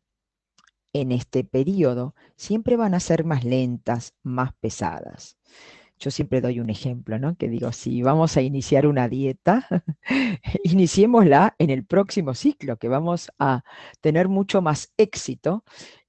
en 0.94 1.12
este 1.12 1.44
periodo 1.44 2.16
siempre 2.36 2.78
van 2.78 2.94
a 2.94 3.00
ser 3.00 3.26
más 3.26 3.44
lentas, 3.44 4.14
más 4.24 4.54
pesadas. 4.54 5.38
Yo 6.04 6.12
siempre 6.12 6.42
doy 6.42 6.60
un 6.60 6.70
ejemplo, 6.70 7.18
¿no? 7.18 7.38
Que 7.38 7.48
digo, 7.48 7.72
si 7.72 8.02
vamos 8.02 8.36
a 8.36 8.42
iniciar 8.42 8.88
una 8.88 9.08
dieta, 9.08 9.66
iniciémosla 10.66 11.56
en 11.58 11.70
el 11.70 11.86
próximo 11.86 12.34
ciclo, 12.34 12.76
que 12.76 12.90
vamos 12.90 13.32
a 13.40 13.64
tener 14.02 14.28
mucho 14.28 14.62
más 14.62 14.92
éxito. 14.98 15.64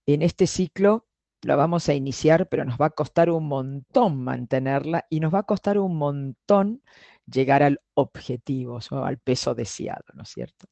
En 0.04 0.22
este 0.22 0.48
ciclo 0.48 1.06
la 1.42 1.54
vamos 1.54 1.88
a 1.88 1.94
iniciar, 1.94 2.48
pero 2.48 2.64
nos 2.64 2.76
va 2.76 2.86
a 2.86 2.90
costar 2.90 3.30
un 3.30 3.46
montón 3.46 4.20
mantenerla 4.24 5.06
y 5.10 5.20
nos 5.20 5.32
va 5.32 5.40
a 5.40 5.42
costar 5.44 5.78
un 5.78 5.96
montón 5.96 6.82
llegar 7.24 7.62
al 7.62 7.80
objetivo, 7.94 8.80
o 8.90 9.04
al 9.04 9.18
peso 9.18 9.54
deseado, 9.54 10.06
¿no 10.14 10.24
es 10.24 10.30
cierto? 10.30 10.66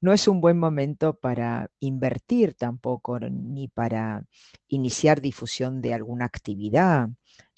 No 0.00 0.12
es 0.12 0.28
un 0.28 0.40
buen 0.40 0.60
momento 0.60 1.18
para 1.18 1.72
invertir 1.80 2.54
tampoco, 2.54 3.18
ni 3.18 3.66
para 3.66 4.24
iniciar 4.68 5.20
difusión 5.20 5.80
de 5.80 5.94
alguna 5.94 6.26
actividad, 6.26 7.08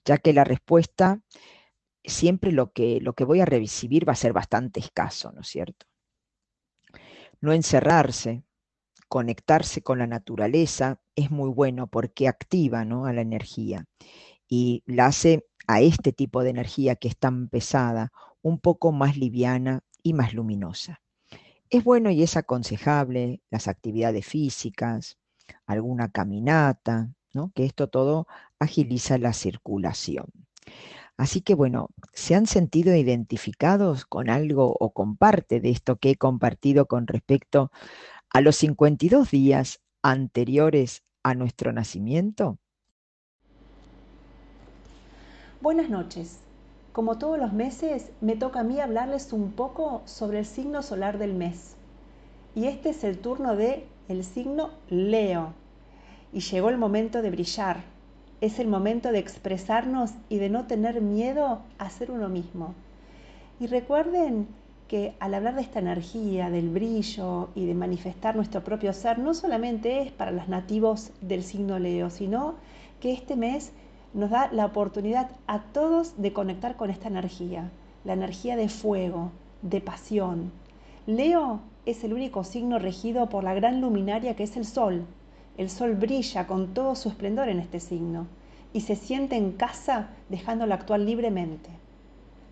ya 0.07 0.19
que 0.19 0.33
la 0.33 0.45
respuesta 0.45 1.21
siempre 2.05 2.53
lo 2.53 2.73
que, 2.73 3.01
lo 3.01 3.14
que 3.14 3.25
voy 3.25 3.40
a 3.40 3.45
recibir 3.45 4.09
va 4.09 4.12
a 4.12 4.16
ser 4.16 4.33
bastante 4.33 4.81
escaso, 4.81 5.33
¿no 5.33 5.42
es 5.42 5.49
cierto? 5.49 5.87
No 7.40 7.53
encerrarse, 7.53 8.45
conectarse 9.09 9.83
con 9.83 9.99
la 9.99 10.07
naturaleza 10.07 11.01
es 11.14 11.31
muy 11.31 11.51
bueno 11.51 11.88
porque 11.88 12.29
activa 12.29 12.85
¿no? 12.85 13.07
a 13.07 13.12
la 13.12 13.21
energía 13.21 13.87
y 14.49 14.83
la 14.87 15.07
hace 15.07 15.47
a 15.66 15.81
este 15.81 16.12
tipo 16.12 16.42
de 16.42 16.51
energía 16.51 16.97
que 16.97 17.09
es 17.09 17.16
tan 17.16 17.49
pesada 17.49 18.12
un 18.40 18.59
poco 18.61 18.92
más 18.92 19.16
liviana 19.16 19.83
y 20.03 20.12
más 20.12 20.33
luminosa. 20.33 21.03
Es 21.69 21.83
bueno 21.83 22.11
y 22.11 22.23
es 22.23 22.37
aconsejable 22.37 23.40
las 23.51 23.66
actividades 23.66 24.25
físicas, 24.25 25.19
alguna 25.66 26.11
caminata, 26.11 27.11
¿no? 27.33 27.51
que 27.55 27.64
esto 27.64 27.88
todo 27.88 28.29
agiliza 28.59 29.19
la 29.19 29.33
circulación. 29.33 30.27
Así 31.16 31.40
que 31.40 31.55
bueno, 31.55 31.88
¿se 32.12 32.35
han 32.35 32.47
sentido 32.47 32.95
identificados 32.95 34.05
con 34.05 34.29
algo 34.29 34.77
o 34.79 34.92
con 34.92 35.16
parte 35.16 35.61
de 35.61 35.71
esto 35.71 35.97
que 35.97 36.11
he 36.11 36.16
compartido 36.16 36.87
con 36.87 37.07
respecto 37.07 37.71
a 38.31 38.40
los 38.40 38.57
52 38.57 39.31
días 39.31 39.81
anteriores 40.03 41.03
a 41.23 41.35
nuestro 41.35 41.73
nacimiento? 41.73 42.59
Buenas 45.62 45.88
noches. 45.88 46.40
Como 46.92 47.19
todos 47.19 47.38
los 47.38 47.53
meses, 47.53 48.11
me 48.21 48.37
toca 48.37 48.61
a 48.61 48.64
mí 48.64 48.79
hablarles 48.81 49.33
un 49.33 49.53
poco 49.53 50.03
sobre 50.05 50.38
el 50.38 50.47
signo 50.47 50.83
solar 50.83 51.19
del 51.19 51.35
mes. 51.35 51.77
Y 52.55 52.66
este 52.66 52.90
es 52.90 53.05
el 53.05 53.19
turno 53.19 53.57
de 53.57 53.87
el 54.09 54.23
signo 54.23 54.71
Leo. 54.88 55.55
Y 56.33 56.40
llegó 56.40 56.69
el 56.69 56.79
momento 56.79 57.23
de 57.23 57.31
brillar. 57.31 57.95
Es 58.40 58.59
el 58.59 58.68
momento 58.68 59.12
de 59.12 59.18
expresarnos 59.18 60.12
y 60.29 60.38
de 60.38 60.51
no 60.51 60.66
tener 60.66 61.01
miedo 61.01 61.61
a 61.79 61.90
ser 61.90 62.11
uno 62.11 62.29
mismo. 62.29 62.75
Y 63.59 63.66
recuerden 63.66 64.46
que 64.88 65.14
al 65.18 65.35
hablar 65.35 65.57
de 65.57 65.62
esta 65.62 65.81
energía, 65.81 66.51
del 66.51 66.68
brillo 66.68 67.49
y 67.55 67.66
de 67.66 67.75
manifestar 67.75 68.37
nuestro 68.37 68.62
propio 68.62 68.92
ser, 68.92 69.18
no 69.18 69.35
solamente 69.35 70.03
es 70.03 70.12
para 70.12 70.31
los 70.31 70.49
nativos 70.49 71.11
del 71.20 71.42
signo 71.42 71.79
Leo, 71.79 72.11
sino 72.11 72.55
que 73.01 73.12
este 73.12 73.37
mes 73.37 73.72
nos 74.14 74.31
da 74.31 74.51
la 74.53 74.66
oportunidad 74.66 75.31
a 75.46 75.61
todos 75.61 76.20
de 76.20 76.33
conectar 76.33 76.77
con 76.77 76.90
esta 76.90 77.09
energía, 77.09 77.70
la 78.05 78.12
energía 78.12 78.57
de 78.57 78.68
fuego, 78.68 79.33
de 79.62 79.81
pasión. 79.81 80.53
Leo 81.07 81.61
es 81.85 82.05
el 82.05 82.12
único 82.12 82.44
signo 82.44 82.79
regido 82.79 83.29
por 83.29 83.44
la 83.44 83.55
gran 83.55 83.81
luminaria 83.81 84.37
que 84.37 84.44
es 84.44 84.57
el 84.57 84.64
Sol. 84.64 85.05
El 85.57 85.71
Sol 85.71 85.95
brilla 85.95 86.47
con 86.47 86.75
todo 86.75 86.95
su 86.95 87.09
esplendor 87.09 87.49
en 87.49 87.61
este 87.61 87.81
signo 87.81 88.27
y 88.73 88.83
se 88.83 88.97
siente 88.97 89.37
en 89.37 89.53
casa 89.53 90.09
dejándolo 90.29 90.75
actuar 90.75 91.01
libremente. 91.01 91.71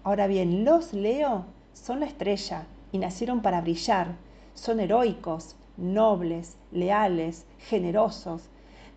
Ahora 0.02 0.26
bien, 0.26 0.64
los 0.64 0.92
Leo 0.92 1.44
son 1.72 2.00
la 2.00 2.06
estrella 2.06 2.66
y 2.92 2.98
nacieron 2.98 3.42
para 3.42 3.60
brillar. 3.60 4.16
Son 4.54 4.80
heroicos, 4.80 5.56
nobles, 5.76 6.56
leales, 6.72 7.44
generosos. 7.58 8.42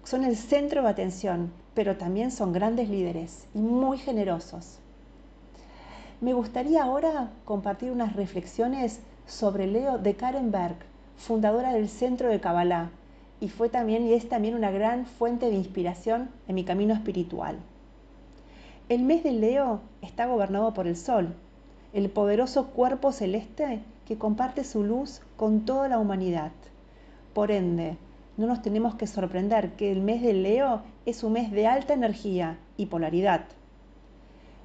Son 0.03 0.23
el 0.23 0.37
centro 0.37 0.83
de 0.83 0.89
atención 0.89 1.51
pero 1.77 1.95
también 1.95 2.31
son 2.31 2.53
grandes 2.53 2.89
líderes 2.89 3.45
y 3.53 3.59
muy 3.59 3.99
generosos. 3.99 4.79
Me 6.21 6.33
gustaría 6.33 6.83
ahora 6.83 7.29
compartir 7.45 7.91
unas 7.91 8.15
reflexiones 8.15 8.99
sobre 9.27 9.67
Leo 9.67 9.99
de 9.99 10.15
Karen 10.15 10.49
Berg, 10.49 10.77
fundadora 11.17 11.73
del 11.73 11.87
Centro 11.87 12.29
de 12.29 12.39
Kabbalah, 12.39 12.89
y 13.39 13.49
fue 13.49 13.69
también 13.69 14.05
y 14.07 14.13
es 14.13 14.27
también 14.29 14.55
una 14.55 14.71
gran 14.71 15.05
fuente 15.05 15.49
de 15.49 15.55
inspiración 15.55 16.29
en 16.47 16.55
mi 16.55 16.63
camino 16.63 16.93
espiritual. 16.93 17.57
El 18.89 19.03
mes 19.03 19.23
de 19.23 19.31
Leo 19.31 19.81
está 20.01 20.25
gobernado 20.25 20.73
por 20.73 20.87
el 20.87 20.95
Sol, 20.95 21.35
el 21.93 22.09
poderoso 22.09 22.67
cuerpo 22.67 23.11
celeste 23.11 23.81
que 24.07 24.17
comparte 24.17 24.63
su 24.63 24.83
luz 24.83 25.21
con 25.35 25.65
toda 25.65 25.89
la 25.89 25.99
humanidad. 25.99 26.51
Por 27.33 27.51
ende, 27.51 27.97
no 28.37 28.47
nos 28.47 28.61
tenemos 28.61 28.95
que 28.95 29.07
sorprender 29.07 29.71
que 29.73 29.91
el 29.91 30.01
mes 30.01 30.21
de 30.21 30.33
Leo 30.33 30.81
es 31.05 31.23
un 31.23 31.33
mes 31.33 31.51
de 31.51 31.67
alta 31.67 31.93
energía 31.93 32.57
y 32.77 32.85
polaridad. 32.85 33.45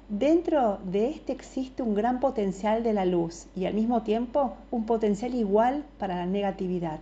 Dentro 0.09 0.79
de 0.83 1.09
este 1.09 1.33
existe 1.33 1.81
un 1.81 1.95
gran 1.95 2.19
potencial 2.19 2.83
de 2.83 2.93
la 2.93 3.05
luz 3.05 3.47
y 3.55 3.65
al 3.65 3.73
mismo 3.73 4.03
tiempo 4.03 4.55
un 4.69 4.85
potencial 4.85 5.33
igual 5.33 5.85
para 5.97 6.15
la 6.15 6.25
negatividad. 6.25 6.99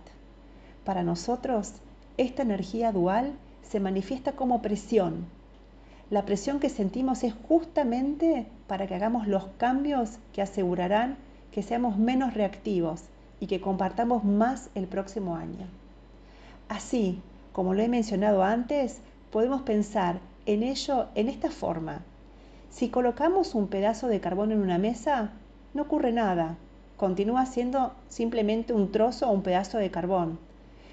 Para 0.84 1.02
nosotros, 1.02 1.74
esta 2.16 2.42
energía 2.42 2.92
dual 2.92 3.34
se 3.62 3.80
manifiesta 3.80 4.32
como 4.32 4.62
presión. 4.62 5.26
La 6.10 6.24
presión 6.24 6.60
que 6.60 6.68
sentimos 6.68 7.22
es 7.22 7.34
justamente 7.48 8.46
para 8.66 8.86
que 8.86 8.94
hagamos 8.94 9.26
los 9.28 9.46
cambios 9.58 10.18
que 10.32 10.42
asegurarán 10.42 11.16
que 11.52 11.62
seamos 11.62 11.98
menos 11.98 12.34
reactivos 12.34 13.02
y 13.38 13.46
que 13.46 13.60
compartamos 13.60 14.24
más 14.24 14.70
el 14.74 14.86
próximo 14.88 15.36
año. 15.36 15.66
Así, 16.68 17.20
como 17.52 17.74
lo 17.74 17.82
he 17.82 17.88
mencionado 17.88 18.42
antes, 18.42 19.00
podemos 19.30 19.62
pensar 19.62 20.20
en 20.46 20.62
ello 20.62 21.06
en 21.14 21.28
esta 21.28 21.50
forma. 21.50 22.02
Si 22.70 22.88
colocamos 22.88 23.54
un 23.54 23.68
pedazo 23.68 24.08
de 24.08 24.20
carbón 24.20 24.52
en 24.52 24.60
una 24.60 24.78
mesa, 24.78 25.30
no 25.74 25.82
ocurre 25.82 26.12
nada, 26.12 26.56
continúa 26.96 27.46
siendo 27.46 27.92
simplemente 28.08 28.72
un 28.72 28.90
trozo 28.90 29.28
o 29.28 29.32
un 29.32 29.42
pedazo 29.42 29.78
de 29.78 29.90
carbón. 29.90 30.38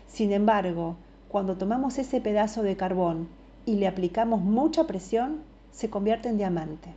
Sin 0.09 0.33
embargo, 0.33 0.97
cuando 1.29 1.55
tomamos 1.55 1.97
ese 1.97 2.19
pedazo 2.19 2.63
de 2.63 2.75
carbón 2.75 3.29
y 3.65 3.75
le 3.75 3.87
aplicamos 3.87 4.41
mucha 4.41 4.85
presión, 4.85 5.37
se 5.71 5.89
convierte 5.89 6.27
en 6.27 6.37
diamante. 6.37 6.89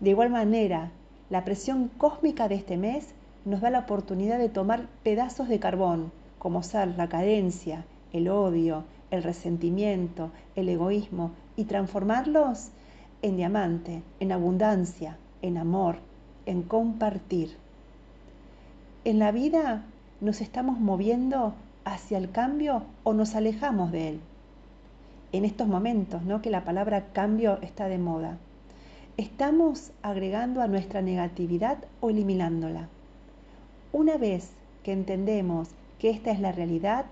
De 0.00 0.10
igual 0.10 0.28
manera, 0.28 0.90
la 1.30 1.44
presión 1.44 1.90
cósmica 1.96 2.48
de 2.48 2.56
este 2.56 2.76
mes 2.76 3.14
nos 3.44 3.60
da 3.60 3.70
la 3.70 3.80
oportunidad 3.80 4.38
de 4.38 4.48
tomar 4.48 4.88
pedazos 5.02 5.48
de 5.48 5.58
carbón 5.58 6.12
como 6.38 6.62
ser 6.62 6.96
la 6.96 7.08
carencia, 7.08 7.84
el 8.12 8.28
odio, 8.28 8.84
el 9.10 9.22
resentimiento, 9.22 10.30
el 10.54 10.68
egoísmo, 10.68 11.32
y 11.56 11.64
transformarlos 11.64 12.68
en 13.22 13.36
diamante, 13.36 14.02
en 14.20 14.32
abundancia, 14.32 15.16
en 15.42 15.58
amor, 15.58 15.96
en 16.46 16.62
compartir. 16.62 17.56
En 19.04 19.18
la 19.18 19.32
vida 19.32 19.84
nos 20.20 20.40
estamos 20.40 20.78
moviendo 20.78 21.54
hacia 21.92 22.18
el 22.18 22.30
cambio 22.30 22.82
o 23.02 23.14
nos 23.14 23.34
alejamos 23.34 23.92
de 23.92 24.08
él. 24.08 24.20
En 25.32 25.44
estos 25.44 25.66
momentos, 25.66 26.22
¿no? 26.22 26.42
Que 26.42 26.50
la 26.50 26.64
palabra 26.64 27.06
cambio 27.12 27.58
está 27.62 27.88
de 27.88 27.98
moda. 27.98 28.38
¿Estamos 29.16 29.90
agregando 30.02 30.62
a 30.62 30.68
nuestra 30.68 31.02
negatividad 31.02 31.78
o 32.00 32.10
eliminándola? 32.10 32.88
Una 33.92 34.16
vez 34.16 34.50
que 34.82 34.92
entendemos 34.92 35.68
que 35.98 36.10
esta 36.10 36.30
es 36.30 36.40
la 36.40 36.52
realidad, 36.52 37.06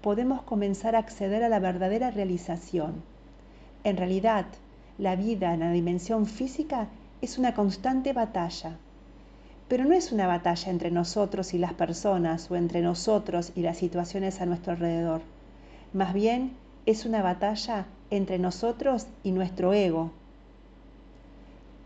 podemos 0.00 0.42
comenzar 0.42 0.96
a 0.96 1.00
acceder 1.00 1.44
a 1.44 1.48
la 1.48 1.60
verdadera 1.60 2.10
realización. 2.10 3.02
En 3.84 3.96
realidad, 3.96 4.46
la 4.98 5.14
vida 5.14 5.54
en 5.54 5.60
la 5.60 5.70
dimensión 5.70 6.26
física 6.26 6.88
es 7.20 7.38
una 7.38 7.54
constante 7.54 8.12
batalla, 8.12 8.76
pero 9.72 9.86
no 9.86 9.94
es 9.94 10.12
una 10.12 10.26
batalla 10.26 10.70
entre 10.70 10.90
nosotros 10.90 11.54
y 11.54 11.58
las 11.58 11.72
personas 11.72 12.50
o 12.50 12.56
entre 12.56 12.82
nosotros 12.82 13.52
y 13.56 13.62
las 13.62 13.78
situaciones 13.78 14.42
a 14.42 14.44
nuestro 14.44 14.74
alrededor. 14.74 15.22
Más 15.94 16.12
bien 16.12 16.52
es 16.84 17.06
una 17.06 17.22
batalla 17.22 17.86
entre 18.10 18.38
nosotros 18.38 19.06
y 19.22 19.32
nuestro 19.32 19.72
ego. 19.72 20.10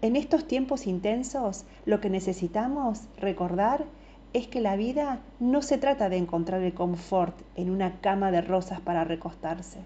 En 0.03 0.17
estos 0.17 0.49
tiempos 0.49 0.89
intensos, 0.89 1.65
lo 1.85 2.01
que 2.01 2.11
necesitamos 2.11 3.03
recordar 3.21 3.85
es 4.33 4.49
que 4.49 4.61
la 4.61 4.75
vida 4.75 5.21
no 5.39 5.63
se 5.63 5.79
trata 5.79 6.09
de 6.09 6.17
encontrar 6.17 6.63
el 6.63 6.75
confort 6.75 7.39
en 7.55 7.71
una 7.71 8.01
cama 8.01 8.33
de 8.33 8.41
rosas 8.41 8.81
para 8.81 9.05
recostarse. 9.05 9.79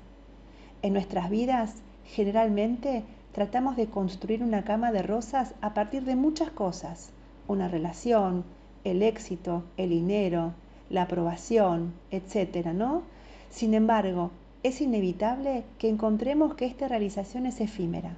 En 0.81 0.95
nuestras 0.95 1.29
vidas, 1.29 1.75
generalmente, 2.07 3.05
tratamos 3.33 3.77
de 3.77 3.89
construir 3.89 4.43
una 4.43 4.65
cama 4.65 4.91
de 4.91 5.03
rosas 5.03 5.53
a 5.61 5.75
partir 5.75 6.05
de 6.05 6.17
muchas 6.17 6.51
cosas 6.51 7.13
una 7.51 7.69
relación, 7.69 8.45
el 8.85 9.03
éxito, 9.03 9.65
el 9.77 9.91
dinero, 9.91 10.55
la 10.89 11.03
aprobación, 11.03 11.93
etcétera, 12.11 12.73
¿no? 12.73 13.03
Sin 13.51 13.75
embargo, 13.75 14.31
es 14.63 14.81
inevitable 14.81 15.65
que 15.79 15.89
encontremos 15.89 16.55
que 16.55 16.67
esta 16.67 16.87
realización 16.87 17.47
es 17.47 17.61
efímera. 17.61 18.15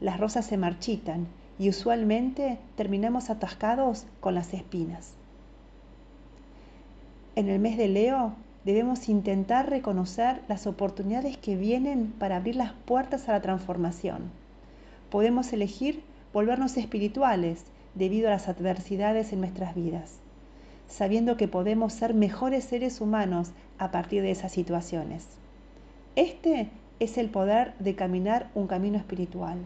Las 0.00 0.20
rosas 0.20 0.46
se 0.46 0.56
marchitan 0.56 1.26
y 1.58 1.68
usualmente 1.68 2.58
terminamos 2.76 3.30
atascados 3.30 4.06
con 4.20 4.34
las 4.34 4.54
espinas. 4.54 5.14
En 7.34 7.48
el 7.48 7.58
mes 7.58 7.76
de 7.76 7.88
Leo 7.88 8.34
debemos 8.64 9.08
intentar 9.08 9.68
reconocer 9.68 10.42
las 10.48 10.68
oportunidades 10.68 11.36
que 11.36 11.56
vienen 11.56 12.12
para 12.18 12.36
abrir 12.36 12.56
las 12.56 12.72
puertas 12.72 13.28
a 13.28 13.32
la 13.32 13.42
transformación. 13.42 14.30
Podemos 15.10 15.52
elegir 15.52 16.02
volvernos 16.32 16.76
espirituales 16.76 17.64
debido 17.94 18.28
a 18.28 18.32
las 18.32 18.48
adversidades 18.48 19.32
en 19.32 19.40
nuestras 19.40 19.74
vidas, 19.74 20.18
sabiendo 20.88 21.36
que 21.36 21.48
podemos 21.48 21.92
ser 21.92 22.14
mejores 22.14 22.64
seres 22.64 23.00
humanos 23.00 23.50
a 23.78 23.90
partir 23.90 24.22
de 24.22 24.30
esas 24.30 24.52
situaciones. 24.52 25.26
Este 26.16 26.70
es 27.00 27.18
el 27.18 27.30
poder 27.30 27.74
de 27.78 27.94
caminar 27.94 28.50
un 28.54 28.66
camino 28.66 28.98
espiritual. 28.98 29.58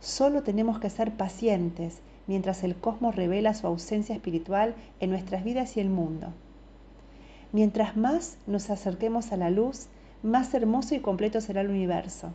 Solo 0.00 0.42
tenemos 0.42 0.78
que 0.78 0.90
ser 0.90 1.12
pacientes 1.12 2.00
mientras 2.26 2.62
el 2.64 2.76
cosmos 2.76 3.16
revela 3.16 3.54
su 3.54 3.66
ausencia 3.66 4.14
espiritual 4.14 4.74
en 5.00 5.10
nuestras 5.10 5.44
vidas 5.44 5.76
y 5.76 5.80
el 5.80 5.88
mundo. 5.88 6.28
Mientras 7.52 7.96
más 7.96 8.36
nos 8.46 8.70
acerquemos 8.70 9.32
a 9.32 9.36
la 9.36 9.50
luz, 9.50 9.86
más 10.22 10.52
hermoso 10.54 10.94
y 10.94 11.00
completo 11.00 11.40
será 11.40 11.60
el 11.60 11.70
universo. 11.70 12.32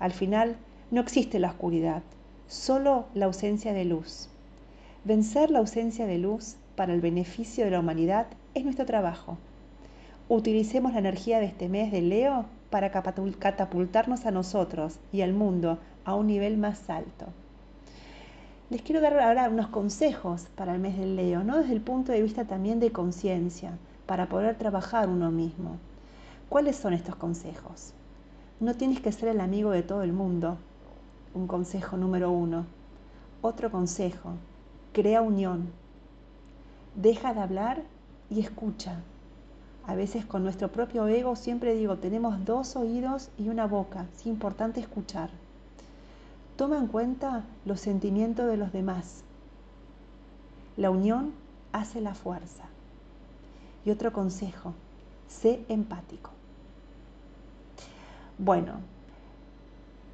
Al 0.00 0.12
final, 0.12 0.56
no 0.90 1.00
existe 1.00 1.38
la 1.38 1.48
oscuridad, 1.48 2.02
solo 2.48 3.06
la 3.14 3.26
ausencia 3.26 3.72
de 3.72 3.84
luz. 3.84 4.28
Vencer 5.04 5.50
la 5.52 5.60
ausencia 5.60 6.06
de 6.06 6.18
luz 6.18 6.56
para 6.74 6.92
el 6.92 7.00
beneficio 7.00 7.64
de 7.64 7.70
la 7.70 7.78
humanidad 7.78 8.26
es 8.54 8.64
nuestro 8.64 8.84
trabajo. 8.84 9.38
Utilicemos 10.28 10.92
la 10.92 10.98
energía 10.98 11.38
de 11.38 11.46
este 11.46 11.68
mes 11.68 11.92
de 11.92 12.02
Leo 12.02 12.46
para 12.68 12.90
catapultarnos 12.90 14.26
a 14.26 14.32
nosotros 14.32 14.98
y 15.12 15.22
al 15.22 15.32
mundo 15.32 15.78
a 16.04 16.14
un 16.14 16.26
nivel 16.26 16.58
más 16.58 16.90
alto. 16.90 17.26
Les 18.70 18.82
quiero 18.82 19.00
dar 19.00 19.18
ahora 19.20 19.48
unos 19.48 19.68
consejos 19.68 20.48
para 20.56 20.74
el 20.74 20.80
mes 20.80 20.98
de 20.98 21.06
Leo, 21.06 21.44
¿no? 21.44 21.58
desde 21.58 21.72
el 21.72 21.80
punto 21.80 22.10
de 22.10 22.20
vista 22.20 22.44
también 22.44 22.80
de 22.80 22.90
conciencia, 22.90 23.78
para 24.04 24.28
poder 24.28 24.58
trabajar 24.58 25.08
uno 25.08 25.30
mismo. 25.30 25.76
¿Cuáles 26.48 26.76
son 26.76 26.92
estos 26.92 27.14
consejos? 27.14 27.94
No 28.58 28.74
tienes 28.74 29.00
que 29.00 29.12
ser 29.12 29.28
el 29.28 29.40
amigo 29.40 29.70
de 29.70 29.84
todo 29.84 30.02
el 30.02 30.12
mundo, 30.12 30.58
un 31.34 31.46
consejo 31.46 31.96
número 31.96 32.32
uno. 32.32 32.66
Otro 33.42 33.70
consejo, 33.70 34.32
crea 34.92 35.22
unión. 35.22 35.70
Deja 36.94 37.34
de 37.34 37.40
hablar 37.40 37.82
y 38.30 38.40
escucha. 38.40 39.00
A 39.86 39.94
veces 39.94 40.26
con 40.26 40.42
nuestro 40.42 40.70
propio 40.70 41.06
ego 41.08 41.34
siempre 41.36 41.74
digo, 41.74 41.96
tenemos 41.96 42.44
dos 42.44 42.76
oídos 42.76 43.30
y 43.38 43.48
una 43.48 43.66
boca. 43.66 44.06
Es 44.14 44.26
importante 44.26 44.80
escuchar. 44.80 45.30
Toma 46.56 46.76
en 46.76 46.88
cuenta 46.88 47.44
los 47.64 47.80
sentimientos 47.80 48.46
de 48.46 48.56
los 48.56 48.72
demás. 48.72 49.22
La 50.76 50.90
unión 50.90 51.32
hace 51.72 52.00
la 52.00 52.14
fuerza. 52.14 52.64
Y 53.84 53.90
otro 53.90 54.12
consejo, 54.12 54.74
sé 55.28 55.64
empático. 55.68 56.30
Bueno, 58.38 58.74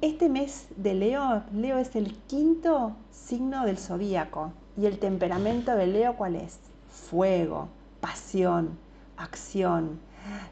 este 0.01 0.29
mes 0.29 0.67
de 0.77 0.93
Leo, 0.93 1.43
Leo 1.53 1.77
es 1.77 1.95
el 1.95 2.15
quinto 2.27 2.93
signo 3.11 3.65
del 3.65 3.77
zodíaco. 3.77 4.51
¿Y 4.77 4.87
el 4.87 4.99
temperamento 4.99 5.73
de 5.73 5.87
Leo 5.87 6.17
cuál 6.17 6.35
es? 6.35 6.59
Fuego, 6.89 7.69
pasión, 8.01 8.77
acción. 9.15 9.99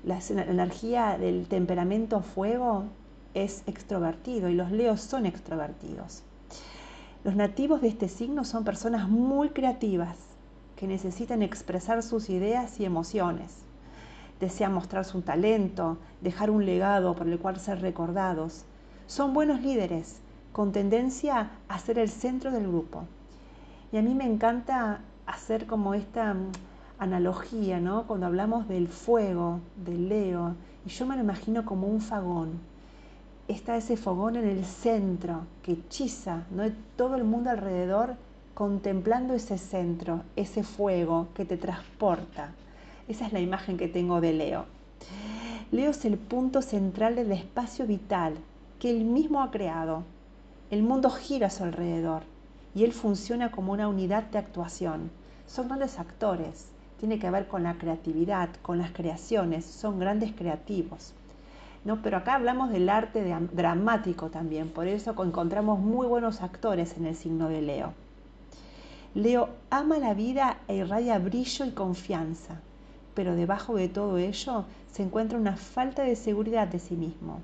La 0.06 0.20
energía 0.30 1.18
del 1.18 1.48
temperamento 1.48 2.22
fuego 2.22 2.86
es 3.34 3.64
extrovertido 3.68 4.48
y 4.48 4.54
los 4.54 4.72
leos 4.72 5.02
son 5.02 5.26
extrovertidos. 5.26 6.24
Los 7.26 7.36
nativos 7.36 7.82
de 7.82 7.90
este 7.90 8.08
signo 8.08 8.46
son 8.46 8.64
personas 8.64 9.10
muy 9.10 9.50
creativas 9.50 10.18
que 10.78 10.88
necesitan 10.88 11.42
expresar 11.42 12.02
sus 12.02 12.30
ideas 12.30 12.80
y 12.80 12.86
emociones. 12.86 13.64
Desean 14.40 14.74
mostrar 14.74 15.04
su 15.04 15.22
talento, 15.22 15.98
dejar 16.22 16.50
un 16.50 16.66
legado 16.66 17.14
por 17.16 17.28
el 17.28 17.40
cual 17.40 17.60
ser 17.60 17.82
recordados. 17.82 18.64
Son 19.08 19.34
buenos 19.34 19.62
líderes, 19.62 20.20
con 20.54 20.72
tendencia 20.72 21.52
a 21.68 21.80
ser 21.80 22.00
el 22.00 22.10
centro 22.10 22.52
del 22.52 22.68
grupo. 22.68 23.06
Y 23.94 23.98
a 23.98 24.02
mí 24.02 24.16
me 24.16 24.26
encanta 24.26 25.02
hacer 25.28 25.68
como 25.68 25.94
esta 25.94 26.34
mm, 26.34 26.52
analogía, 26.98 27.80
¿no? 27.80 28.08
Cuando 28.08 28.26
hablamos 28.26 28.68
del 28.68 28.88
fuego, 28.88 29.60
del 29.86 30.10
Leo, 30.10 30.56
y 30.84 30.90
yo 30.90 31.06
me 31.06 31.16
lo 31.16 31.22
imagino 31.22 31.64
como 31.64 31.86
un 31.86 32.02
fagón. 32.02 32.54
Está 33.48 33.78
ese 33.78 33.96
fogón 33.96 34.36
en 34.36 34.48
el 34.50 34.66
centro 34.66 35.42
que 35.62 35.74
hechiza, 35.74 36.42
¿no? 36.50 36.64
Todo 36.98 37.18
el 37.18 37.24
mundo 37.24 37.52
alrededor 37.52 38.16
contemplando 38.56 39.36
ese 39.36 39.60
centro, 39.60 40.24
ese 40.36 40.64
fuego 40.64 41.28
que 41.36 41.46
te 41.46 41.58
transporta. 41.58 42.50
Esa 43.08 43.28
es 43.28 43.34
la 43.34 43.42
imagen 43.42 43.78
que 43.78 43.88
tengo 43.88 44.22
de 44.22 44.34
Leo. 44.34 44.66
Leo 45.72 45.92
es 45.92 46.04
el 46.06 46.18
punto 46.18 46.64
central 46.64 47.16
del 47.16 47.32
espacio 47.32 47.86
vital 47.86 48.34
que 48.80 48.90
él 48.90 49.06
mismo 49.06 49.44
ha 49.44 49.52
creado. 49.52 50.02
El 50.72 50.82
mundo 50.82 51.12
gira 51.12 51.46
a 51.46 51.52
su 51.52 51.64
alrededor 51.64 52.33
y 52.76 52.84
él 52.84 52.94
funciona 52.94 53.52
como 53.52 53.72
una 53.72 53.88
unidad 53.88 54.24
de 54.24 54.40
actuación. 54.40 55.12
Son 55.48 55.68
grandes 55.68 56.00
actores, 56.00 56.68
tiene 57.00 57.20
que 57.20 57.30
ver 57.30 57.48
con 57.48 57.64
la 57.64 57.78
creatividad, 57.78 58.50
con 58.62 58.78
las 58.78 58.92
creaciones, 58.92 59.66
son 59.66 60.00
grandes 60.00 60.32
creativos. 60.32 61.14
¿no? 61.86 62.02
Pero 62.02 62.18
acá 62.18 62.36
hablamos 62.36 62.72
del 62.72 62.90
arte 62.90 63.24
dramático 63.52 64.30
también, 64.30 64.70
por 64.70 64.88
eso 64.88 65.12
encontramos 65.24 65.80
muy 65.80 66.08
buenos 66.08 66.42
actores 66.42 66.98
en 66.98 67.06
el 67.06 67.16
signo 67.16 67.50
de 67.50 67.62
Leo. 67.62 67.94
Leo 69.14 69.50
ama 69.70 70.00
la 70.00 70.14
vida 70.14 70.58
e 70.68 70.78
irradia 70.78 71.20
brillo 71.20 71.66
y 71.66 71.72
confianza, 71.72 72.62
pero 73.14 73.36
debajo 73.36 73.76
de 73.76 73.90
todo 73.90 74.18
ello 74.18 74.66
se 74.92 75.04
encuentra 75.04 75.38
una 75.38 75.56
falta 75.58 76.04
de 76.04 76.16
seguridad 76.16 76.68
de 76.68 76.80
sí 76.80 76.96
mismo 76.96 77.42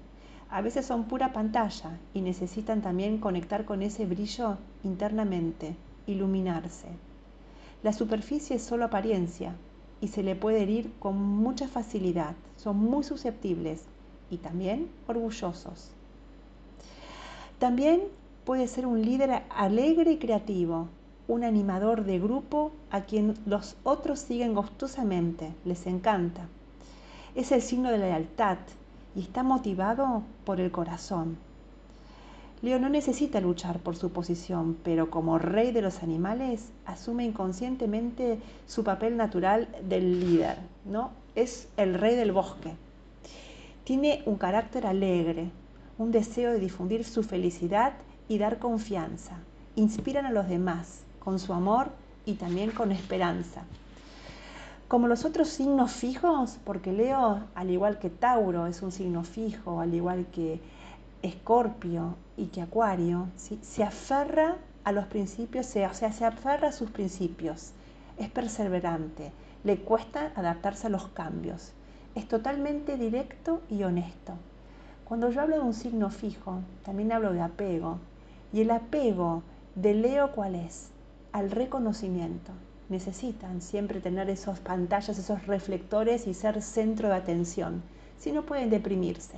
a 0.52 0.62
veces 0.62 0.86
son 0.86 1.06
pura 1.06 1.32
pantalla 1.32 2.00
y 2.14 2.22
necesitan 2.22 2.82
también 2.82 3.20
conectar 3.20 3.66
con 3.66 3.84
ese 3.84 4.06
brillo 4.06 4.58
internamente, 4.84 5.76
iluminarse. 6.08 6.88
La 7.84 7.94
superficie 7.94 8.56
es 8.56 8.64
solo 8.64 8.86
apariencia 8.86 9.56
y 10.02 10.08
se 10.08 10.24
le 10.24 10.36
puede 10.36 10.64
herir 10.64 10.92
con 11.00 11.18
mucha 11.18 11.68
facilidad. 11.68 12.36
Son 12.58 12.78
muy 12.78 13.04
susceptibles 13.04 13.84
y 14.32 14.38
también 14.38 14.90
orgullosos. 15.08 15.92
También 17.60 18.02
puede 18.44 18.68
ser 18.68 18.88
un 18.88 19.02
líder 19.02 19.44
alegre 19.50 20.14
y 20.14 20.18
creativo, 20.18 20.88
un 21.28 21.44
animador 21.44 22.06
de 22.06 22.20
grupo 22.20 22.72
a 22.90 23.02
quien 23.02 23.36
los 23.46 23.76
otros 23.84 24.20
siguen 24.20 24.56
gustosamente, 24.56 25.54
les 25.64 25.86
encanta. 25.86 26.48
Es 27.36 27.52
el 27.52 27.62
signo 27.62 27.92
de 27.92 28.00
la 28.00 28.08
lealtad, 28.08 28.58
y 29.16 29.22
está 29.22 29.44
motivado 29.44 30.24
por 30.46 30.60
el 30.60 30.72
corazón. 30.72 31.38
Leo 32.62 32.78
no 32.78 32.90
necesita 32.90 33.40
luchar 33.40 33.80
por 33.80 33.96
su 33.96 34.12
posición, 34.12 34.78
pero 34.84 35.10
como 35.10 35.40
rey 35.40 35.72
de 35.72 35.82
los 35.82 36.04
animales 36.04 36.72
asume 36.86 37.24
inconscientemente 37.24 38.40
su 38.68 38.84
papel 38.84 39.16
natural 39.16 39.70
del 39.88 40.20
líder, 40.20 40.58
¿no? 40.84 41.12
Es 41.36 41.70
el 41.78 41.94
rey 41.94 42.18
del 42.18 42.34
bosque. 42.34 42.74
Tiene 43.86 44.24
un 44.26 44.36
carácter 44.36 44.86
alegre, 44.86 45.52
un 45.98 46.12
deseo 46.12 46.52
de 46.52 46.60
difundir 46.60 47.06
su 47.06 47.24
felicidad 47.24 47.94
y 48.28 48.38
dar 48.38 48.60
confianza. 48.60 49.38
Inspiran 49.76 50.26
a 50.26 50.32
los 50.32 50.50
demás 50.50 51.04
con 51.20 51.40
su 51.40 51.54
amor 51.54 51.92
y 52.26 52.34
también 52.34 52.72
con 52.72 52.92
esperanza. 52.92 53.64
Como 54.90 55.08
los 55.08 55.24
otros 55.24 55.50
signos 55.50 55.92
fijos, 55.92 56.58
porque 56.66 56.92
Leo, 56.92 57.44
al 57.54 57.70
igual 57.70 58.00
que 58.00 58.10
Tauro, 58.10 58.66
es 58.66 58.82
un 58.82 58.92
signo 58.92 59.24
fijo, 59.24 59.82
al 59.82 59.94
igual 59.94 60.26
que 60.32 60.60
Escorpio 61.22 62.16
y 62.36 62.48
que 62.48 62.64
Acuario, 62.64 63.28
se 63.36 63.84
aferra 63.84 64.58
a 64.84 64.92
los 64.92 65.06
principios, 65.06 65.68
o 65.68 65.70
sea, 65.70 65.94
se 65.94 66.26
aferra 66.26 66.70
a 66.70 66.72
sus 66.72 66.90
principios, 66.90 67.74
es 68.18 68.32
perseverante, 68.32 69.32
le 69.64 69.78
cuesta 69.78 70.32
adaptarse 70.36 70.88
a 70.88 70.90
los 70.90 71.08
cambios, 71.10 71.72
es 72.16 72.28
totalmente 72.28 72.98
directo 72.98 73.62
y 73.70 73.84
honesto. 73.84 74.34
Cuando 75.06 75.30
yo 75.30 75.42
hablo 75.42 75.58
de 75.58 75.62
un 75.62 75.76
signo 75.76 76.10
fijo, 76.10 76.62
también 76.84 77.12
hablo 77.12 77.32
de 77.32 77.42
apego. 77.42 78.00
Y 78.52 78.62
el 78.62 78.72
apego 78.72 79.44
de 79.76 79.94
Leo, 79.94 80.32
¿cuál 80.32 80.56
es? 80.56 80.90
Al 81.32 81.52
reconocimiento. 81.52 82.54
Necesitan 82.90 83.62
siempre 83.62 84.02
tener 84.02 84.30
esas 84.30 84.60
pantallas, 84.60 85.18
esos 85.18 85.46
reflectores 85.46 86.28
y 86.28 86.34
ser 86.34 86.62
centro 86.62 87.08
de 87.08 87.16
atención. 87.16 87.84
Si 88.18 88.32
no 88.32 88.44
pueden 88.44 88.70
deprimirse. 88.70 89.38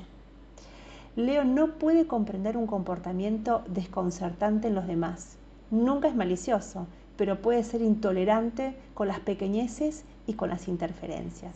Leo 1.17 1.43
no 1.43 1.73
puede 1.73 2.07
comprender 2.07 2.55
un 2.55 2.65
comportamiento 2.65 3.63
desconcertante 3.67 4.69
en 4.69 4.75
los 4.75 4.87
demás. 4.87 5.35
Nunca 5.69 6.07
es 6.07 6.15
malicioso, 6.15 6.87
pero 7.17 7.41
puede 7.41 7.63
ser 7.63 7.81
intolerante 7.81 8.75
con 8.93 9.09
las 9.09 9.19
pequeñeces 9.19 10.05
y 10.25 10.33
con 10.33 10.49
las 10.49 10.69
interferencias. 10.69 11.53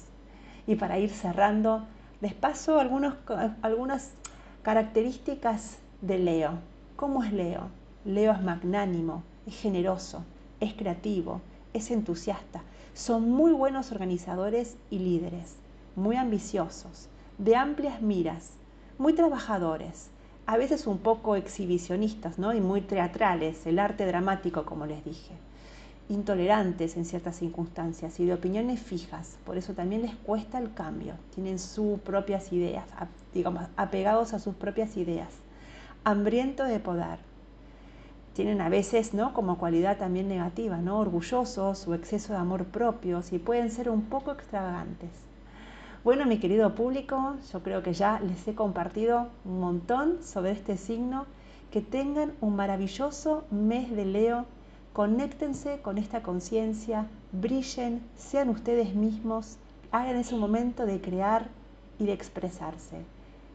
Y 0.67 0.75
para 0.75 0.99
ir 0.99 1.09
cerrando, 1.09 1.85
les 2.19 2.33
paso 2.33 2.79
algunas 2.79 4.11
características 4.61 5.77
de 6.01 6.17
Leo. 6.17 6.59
¿Cómo 6.97 7.23
es 7.23 7.31
Leo? 7.31 7.69
Leo 8.03 8.33
es 8.33 8.41
magnánimo, 8.41 9.23
es 9.47 9.55
generoso, 9.55 10.23
es 10.59 10.73
creativo, 10.73 11.41
es 11.75 11.91
entusiasta. 11.91 12.63
Son 12.93 13.29
muy 13.29 13.51
buenos 13.51 13.91
organizadores 13.91 14.77
y 14.89 14.99
líderes, 14.99 15.57
muy 15.95 16.15
ambiciosos, 16.15 17.09
de 17.37 17.55
amplias 17.57 18.01
miras, 18.01 18.51
muy 18.97 19.13
trabajadores, 19.13 20.09
a 20.45 20.57
veces 20.57 20.87
un 20.87 20.99
poco 20.99 21.35
exhibicionistas 21.35 22.39
¿no? 22.39 22.53
y 22.53 22.61
muy 22.61 22.79
teatrales, 22.79 23.65
el 23.65 23.79
arte 23.79 24.05
dramático 24.05 24.63
como 24.63 24.85
les 24.85 25.03
dije. 25.03 25.33
Intolerantes 26.07 26.95
en 26.95 27.03
ciertas 27.03 27.37
circunstancias 27.37 28.19
y 28.19 28.25
de 28.25 28.35
opiniones 28.35 28.79
fijas, 28.79 29.37
por 29.43 29.57
eso 29.57 29.73
también 29.73 30.03
les 30.03 30.15
cuesta 30.15 30.59
el 30.59 30.73
cambio, 30.73 31.15
tienen 31.33 31.59
sus 31.59 31.99
propias 31.99 32.53
ideas, 32.53 32.85
digamos, 33.33 33.63
apegados 33.75 34.33
a 34.33 34.39
sus 34.39 34.55
propias 34.55 34.95
ideas, 34.97 35.33
hambriento 36.03 36.63
de 36.63 36.79
poder, 36.79 37.17
tienen 38.35 38.59
a 38.59 38.67
veces, 38.67 39.13
¿no? 39.13 39.33
Como 39.33 39.57
cualidad 39.57 39.97
también 39.97 40.27
negativa, 40.27 40.77
¿no? 40.77 40.99
Orgullosos 40.99 41.87
o 41.87 41.93
exceso 41.93 42.33
de 42.33 42.39
amor 42.39 42.65
propio 42.65 43.21
y 43.31 43.39
pueden 43.39 43.71
ser 43.71 43.89
un 43.89 44.01
poco 44.03 44.33
extravagantes. 44.33 45.09
Bueno, 46.03 46.25
mi 46.25 46.37
querido 46.37 46.75
público, 46.75 47.37
yo 47.51 47.63
creo 47.63 47.81
que 47.81 47.93
ya 47.93 48.19
les 48.19 48.45
he 48.45 48.53
compartido 48.53 49.29
un 49.45 49.61
montón 49.61 50.21
sobre 50.21 50.51
este 50.51 50.75
signo. 50.77 51.25
Que 51.71 51.81
tengan 51.81 52.33
un 52.41 52.55
maravilloso 52.55 53.45
mes 53.51 53.89
de 53.89 54.05
Leo 54.05 54.45
conéctense 54.93 55.79
con 55.81 55.97
esta 55.97 56.21
conciencia, 56.21 57.07
brillen, 57.31 58.01
sean 58.15 58.49
ustedes 58.49 58.95
mismos, 58.95 59.57
hagan 59.91 60.15
ese 60.17 60.35
momento 60.35 60.85
de 60.85 61.01
crear 61.01 61.47
y 61.99 62.05
de 62.05 62.13
expresarse. 62.13 62.97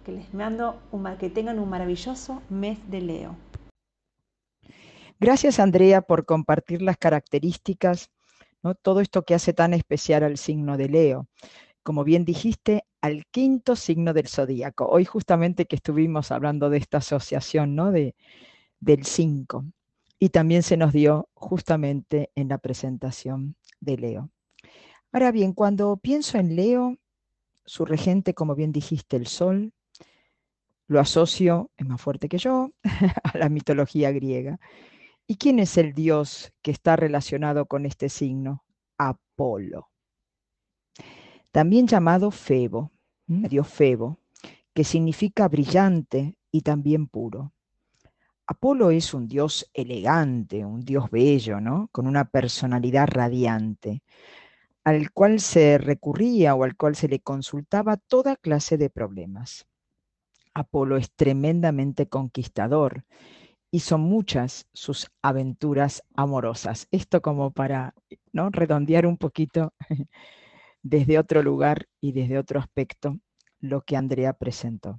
Que 0.05 0.12
les 0.12 0.35
mando 0.35 0.76
que 1.18 1.31
tengan 1.31 1.59
un 1.59 1.68
maravilloso 1.68 2.43
mes 2.49 2.78
de 2.91 3.01
Leo. 3.01 3.50
Gracias 5.21 5.61
Andrea 5.61 6.01
por 6.01 6.25
compartir 6.25 6.81
las 6.81 6.97
características, 6.97 8.11
¿no? 8.62 8.75
todo 8.75 9.01
esto 9.01 9.23
que 9.23 9.35
hace 9.35 9.53
tan 9.53 9.75
especial 9.75 10.23
al 10.23 10.39
signo 10.39 10.79
de 10.79 10.89
Leo. 10.89 11.29
Como 11.83 12.05
bien 12.05 12.25
dijiste, 12.25 12.87
al 13.03 13.27
quinto 13.27 13.77
signo 13.77 14.14
del 14.14 14.29
zodíaco. 14.29 14.87
Hoy 14.87 15.05
justamente 15.05 15.66
que 15.66 15.77
estuvimos 15.77 16.31
hablando 16.31 16.71
de 16.71 16.79
esta 16.79 16.99
asociación 16.99 17.75
¿no? 17.75 17.93
de, 17.93 18.14
del 18.81 19.05
5 19.05 19.66
y 20.18 20.31
también 20.31 20.62
se 20.62 20.79
nos 20.79 20.91
dio 20.95 21.29
justamente 21.35 22.31
en 22.35 22.49
la 22.49 22.57
presentación 22.57 23.57
de 23.79 23.99
Leo. 23.99 24.31
Ahora 25.12 25.33
bien, 25.33 25.53
cuando 25.53 25.99
pienso 25.99 26.39
en 26.39 26.57
Leo, 26.57 26.97
su 27.66 27.85
regente, 27.85 28.33
como 28.33 28.55
bien 28.55 28.73
dijiste, 28.73 29.16
el 29.16 29.27
sol, 29.27 29.75
lo 30.87 30.99
asocio, 30.99 31.71
es 31.77 31.87
más 31.87 32.01
fuerte 32.01 32.31
que 32.31 32.39
yo, 32.39 32.71
a 33.23 33.37
la 33.37 33.51
mitología 33.51 34.12
griega. 34.12 34.59
¿Y 35.31 35.37
quién 35.37 35.61
es 35.61 35.78
el 35.78 35.95
dios 35.95 36.53
que 36.61 36.72
está 36.72 36.97
relacionado 36.97 37.66
con 37.66 37.87
este 37.87 38.09
signo? 38.09 38.64
Apolo. 38.99 39.89
También 41.53 41.87
llamado 41.87 42.33
Febo, 42.33 42.91
dios 43.28 43.68
Febo, 43.68 44.18
que 44.74 44.83
significa 44.83 45.47
brillante 45.47 46.35
y 46.51 46.62
también 46.62 47.07
puro. 47.07 47.53
Apolo 48.45 48.91
es 48.91 49.14
un 49.14 49.28
dios 49.28 49.70
elegante, 49.72 50.64
un 50.64 50.81
dios 50.81 51.09
bello, 51.12 51.61
¿no? 51.61 51.89
Con 51.93 52.09
una 52.09 52.24
personalidad 52.24 53.07
radiante, 53.07 54.03
al 54.83 55.12
cual 55.12 55.39
se 55.39 55.78
recurría 55.78 56.57
o 56.57 56.64
al 56.64 56.74
cual 56.74 56.97
se 56.97 57.07
le 57.07 57.20
consultaba 57.20 57.99
toda 57.99 58.35
clase 58.35 58.78
de 58.78 58.91
problemas. 58.91 59.64
Apolo 60.55 60.97
es 60.97 61.12
tremendamente 61.12 62.09
conquistador 62.09 63.05
y 63.71 63.81
son 63.81 64.01
muchas 64.01 64.66
sus 64.73 65.09
aventuras 65.23 66.03
amorosas. 66.14 66.89
Esto 66.91 67.23
como 67.23 67.53
para 67.53 67.95
¿no? 68.33 68.51
redondear 68.51 69.07
un 69.07 69.16
poquito 69.16 69.73
desde 70.83 71.18
otro 71.18 71.43
lugar 71.43 71.87
y 72.01 72.12
desde 72.12 72.39
otro 72.39 72.59
aspecto 72.59 73.18
lo 73.61 73.83
que 73.83 73.97
Andrea 73.97 74.33
presentó. 74.33 74.99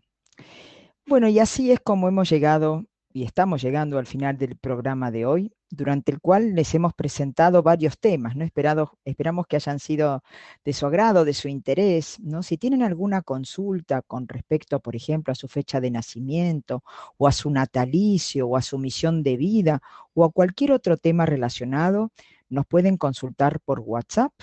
Bueno, 1.06 1.28
y 1.28 1.40
así 1.40 1.72
es 1.72 1.80
como 1.80 2.08
hemos 2.08 2.30
llegado 2.30 2.86
y 3.14 3.24
estamos 3.24 3.62
llegando 3.62 3.98
al 3.98 4.06
final 4.06 4.38
del 4.38 4.56
programa 4.56 5.12
de 5.12 5.26
hoy, 5.26 5.52
durante 5.70 6.12
el 6.12 6.20
cual 6.20 6.56
les 6.56 6.74
hemos 6.76 6.94
presentado 6.94 7.64
varios 7.64 7.98
temas, 8.00 8.36
¿no? 8.36 8.46
esperamos 8.46 9.48
que 9.48 9.56
hayan 9.56 9.80
sido 9.80 10.24
de 10.64 10.74
su 10.74 10.86
agrado, 10.86 11.26
de 11.26 11.34
su 11.34 11.48
interés, 11.48 12.20
¿no? 12.20 12.44
Si 12.44 12.58
tienen 12.58 12.84
alguna 12.84 13.22
consulta 13.22 14.02
con 14.02 14.28
respecto, 14.28 14.80
por 14.80 14.96
ejemplo, 14.96 15.32
a 15.32 15.36
su 15.36 15.48
fecha 15.48 15.80
de 15.80 15.92
nacimiento, 15.92 16.84
o 17.18 17.28
a 17.28 17.32
su 17.32 17.50
natalicio, 17.50 18.48
o 18.48 18.58
a 18.58 18.62
su 18.62 18.78
misión 18.78 19.24
de 19.24 19.38
vida, 19.38 19.82
o 20.14 20.26
a 20.26 20.32
cualquier 20.32 20.74
otro 20.74 20.98
tema 20.98 21.26
relacionado, 21.26 22.12
nos 22.50 22.66
pueden 22.66 22.98
consultar 22.98 23.60
por 23.62 23.80
WhatsApp, 23.80 24.34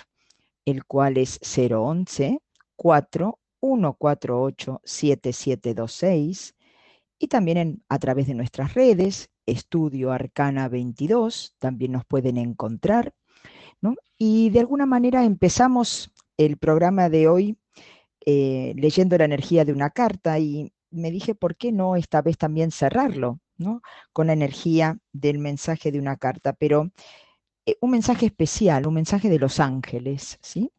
el 0.65 0.85
cual 0.85 1.17
es 1.17 1.39
011 1.41 2.39
4148 2.75 4.81
7726 4.83 6.55
y 7.19 7.27
también 7.27 7.83
a 7.89 7.99
través 7.99 8.27
de 8.27 8.33
nuestras 8.33 8.73
redes, 8.73 9.29
Estudio 9.45 10.11
Arcana 10.11 10.69
22, 10.69 11.55
también 11.59 11.91
nos 11.91 12.05
pueden 12.05 12.37
encontrar. 12.37 13.13
Y 14.21 14.49
de 14.49 14.59
alguna 14.59 14.85
manera 14.85 15.23
empezamos 15.23 16.11
el 16.35 16.57
programa 16.57 17.07
de 17.07 17.29
hoy 17.29 17.57
eh, 18.25 18.73
leyendo 18.75 19.17
la 19.17 19.23
energía 19.23 19.63
de 19.63 19.71
una 19.71 19.91
carta 19.91 20.37
y 20.39 20.73
me 20.91 21.09
dije, 21.09 21.35
¿por 21.35 21.55
qué 21.55 21.71
no 21.71 21.95
esta 21.95 22.21
vez 22.21 22.37
también 22.37 22.71
cerrarlo 22.71 23.39
¿no? 23.57 23.81
con 24.11 24.27
la 24.27 24.33
energía 24.33 24.99
del 25.13 25.39
mensaje 25.39 25.93
de 25.93 25.99
una 25.99 26.17
carta? 26.17 26.51
Pero 26.51 26.91
eh, 27.65 27.77
un 27.79 27.91
mensaje 27.91 28.25
especial, 28.25 28.87
un 28.87 28.95
mensaje 28.95 29.29
de 29.29 29.39
los 29.39 29.61
ángeles. 29.61 30.37
¿sí? 30.41 30.73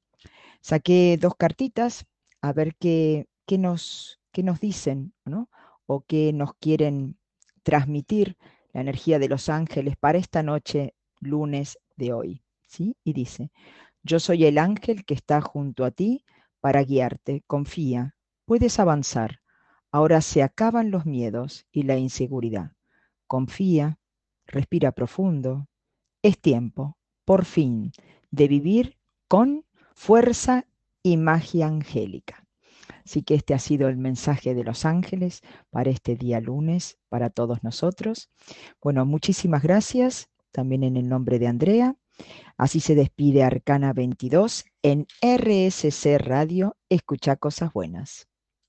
Saqué 0.60 1.16
dos 1.18 1.34
cartitas 1.34 2.04
a 2.42 2.52
ver 2.52 2.74
qué, 2.76 3.26
qué, 3.46 3.56
nos, 3.56 4.20
qué 4.32 4.42
nos 4.42 4.60
dicen, 4.60 5.14
¿no? 5.24 5.48
O 5.92 6.04
qué 6.06 6.32
nos 6.32 6.54
quieren 6.54 7.18
transmitir 7.64 8.36
la 8.72 8.80
energía 8.80 9.18
de 9.18 9.28
los 9.28 9.48
ángeles 9.48 9.96
para 9.96 10.18
esta 10.18 10.40
noche, 10.44 10.94
lunes 11.18 11.80
de 11.96 12.12
hoy. 12.12 12.44
¿sí? 12.68 12.96
Y 13.02 13.12
dice, 13.12 13.50
yo 14.04 14.20
soy 14.20 14.44
el 14.44 14.58
ángel 14.58 15.04
que 15.04 15.14
está 15.14 15.40
junto 15.40 15.84
a 15.84 15.90
ti 15.90 16.24
para 16.60 16.84
guiarte, 16.84 17.42
confía, 17.48 18.14
puedes 18.44 18.78
avanzar. 18.78 19.40
Ahora 19.90 20.20
se 20.20 20.44
acaban 20.44 20.92
los 20.92 21.06
miedos 21.06 21.66
y 21.72 21.82
la 21.82 21.96
inseguridad. 21.96 22.70
Confía, 23.26 23.98
respira 24.46 24.92
profundo. 24.92 25.66
Es 26.22 26.38
tiempo, 26.38 26.98
por 27.24 27.44
fin, 27.44 27.90
de 28.30 28.46
vivir 28.46 28.96
con 29.26 29.64
fuerza 29.96 30.66
y 31.02 31.16
magia 31.16 31.66
angélica. 31.66 32.46
Así 33.10 33.24
que 33.24 33.34
este 33.34 33.54
ha 33.54 33.58
sido 33.58 33.88
el 33.88 33.96
mensaje 33.96 34.54
de 34.54 34.62
los 34.62 34.84
ángeles 34.84 35.40
para 35.70 35.90
este 35.90 36.14
día 36.14 36.40
lunes, 36.40 36.96
para 37.08 37.28
todos 37.28 37.64
nosotros. 37.64 38.30
Bueno, 38.80 39.04
muchísimas 39.04 39.64
gracias, 39.64 40.30
también 40.52 40.84
en 40.84 40.96
el 40.96 41.08
nombre 41.08 41.40
de 41.40 41.48
Andrea. 41.48 41.96
Así 42.56 42.78
se 42.78 42.94
despide 42.94 43.42
Arcana 43.42 43.92
22 43.92 44.64
en 44.82 45.08
RSC 45.22 46.18
Radio. 46.18 46.76
Escucha 46.88 47.34
cosas 47.34 47.72
buenas. 47.72 48.29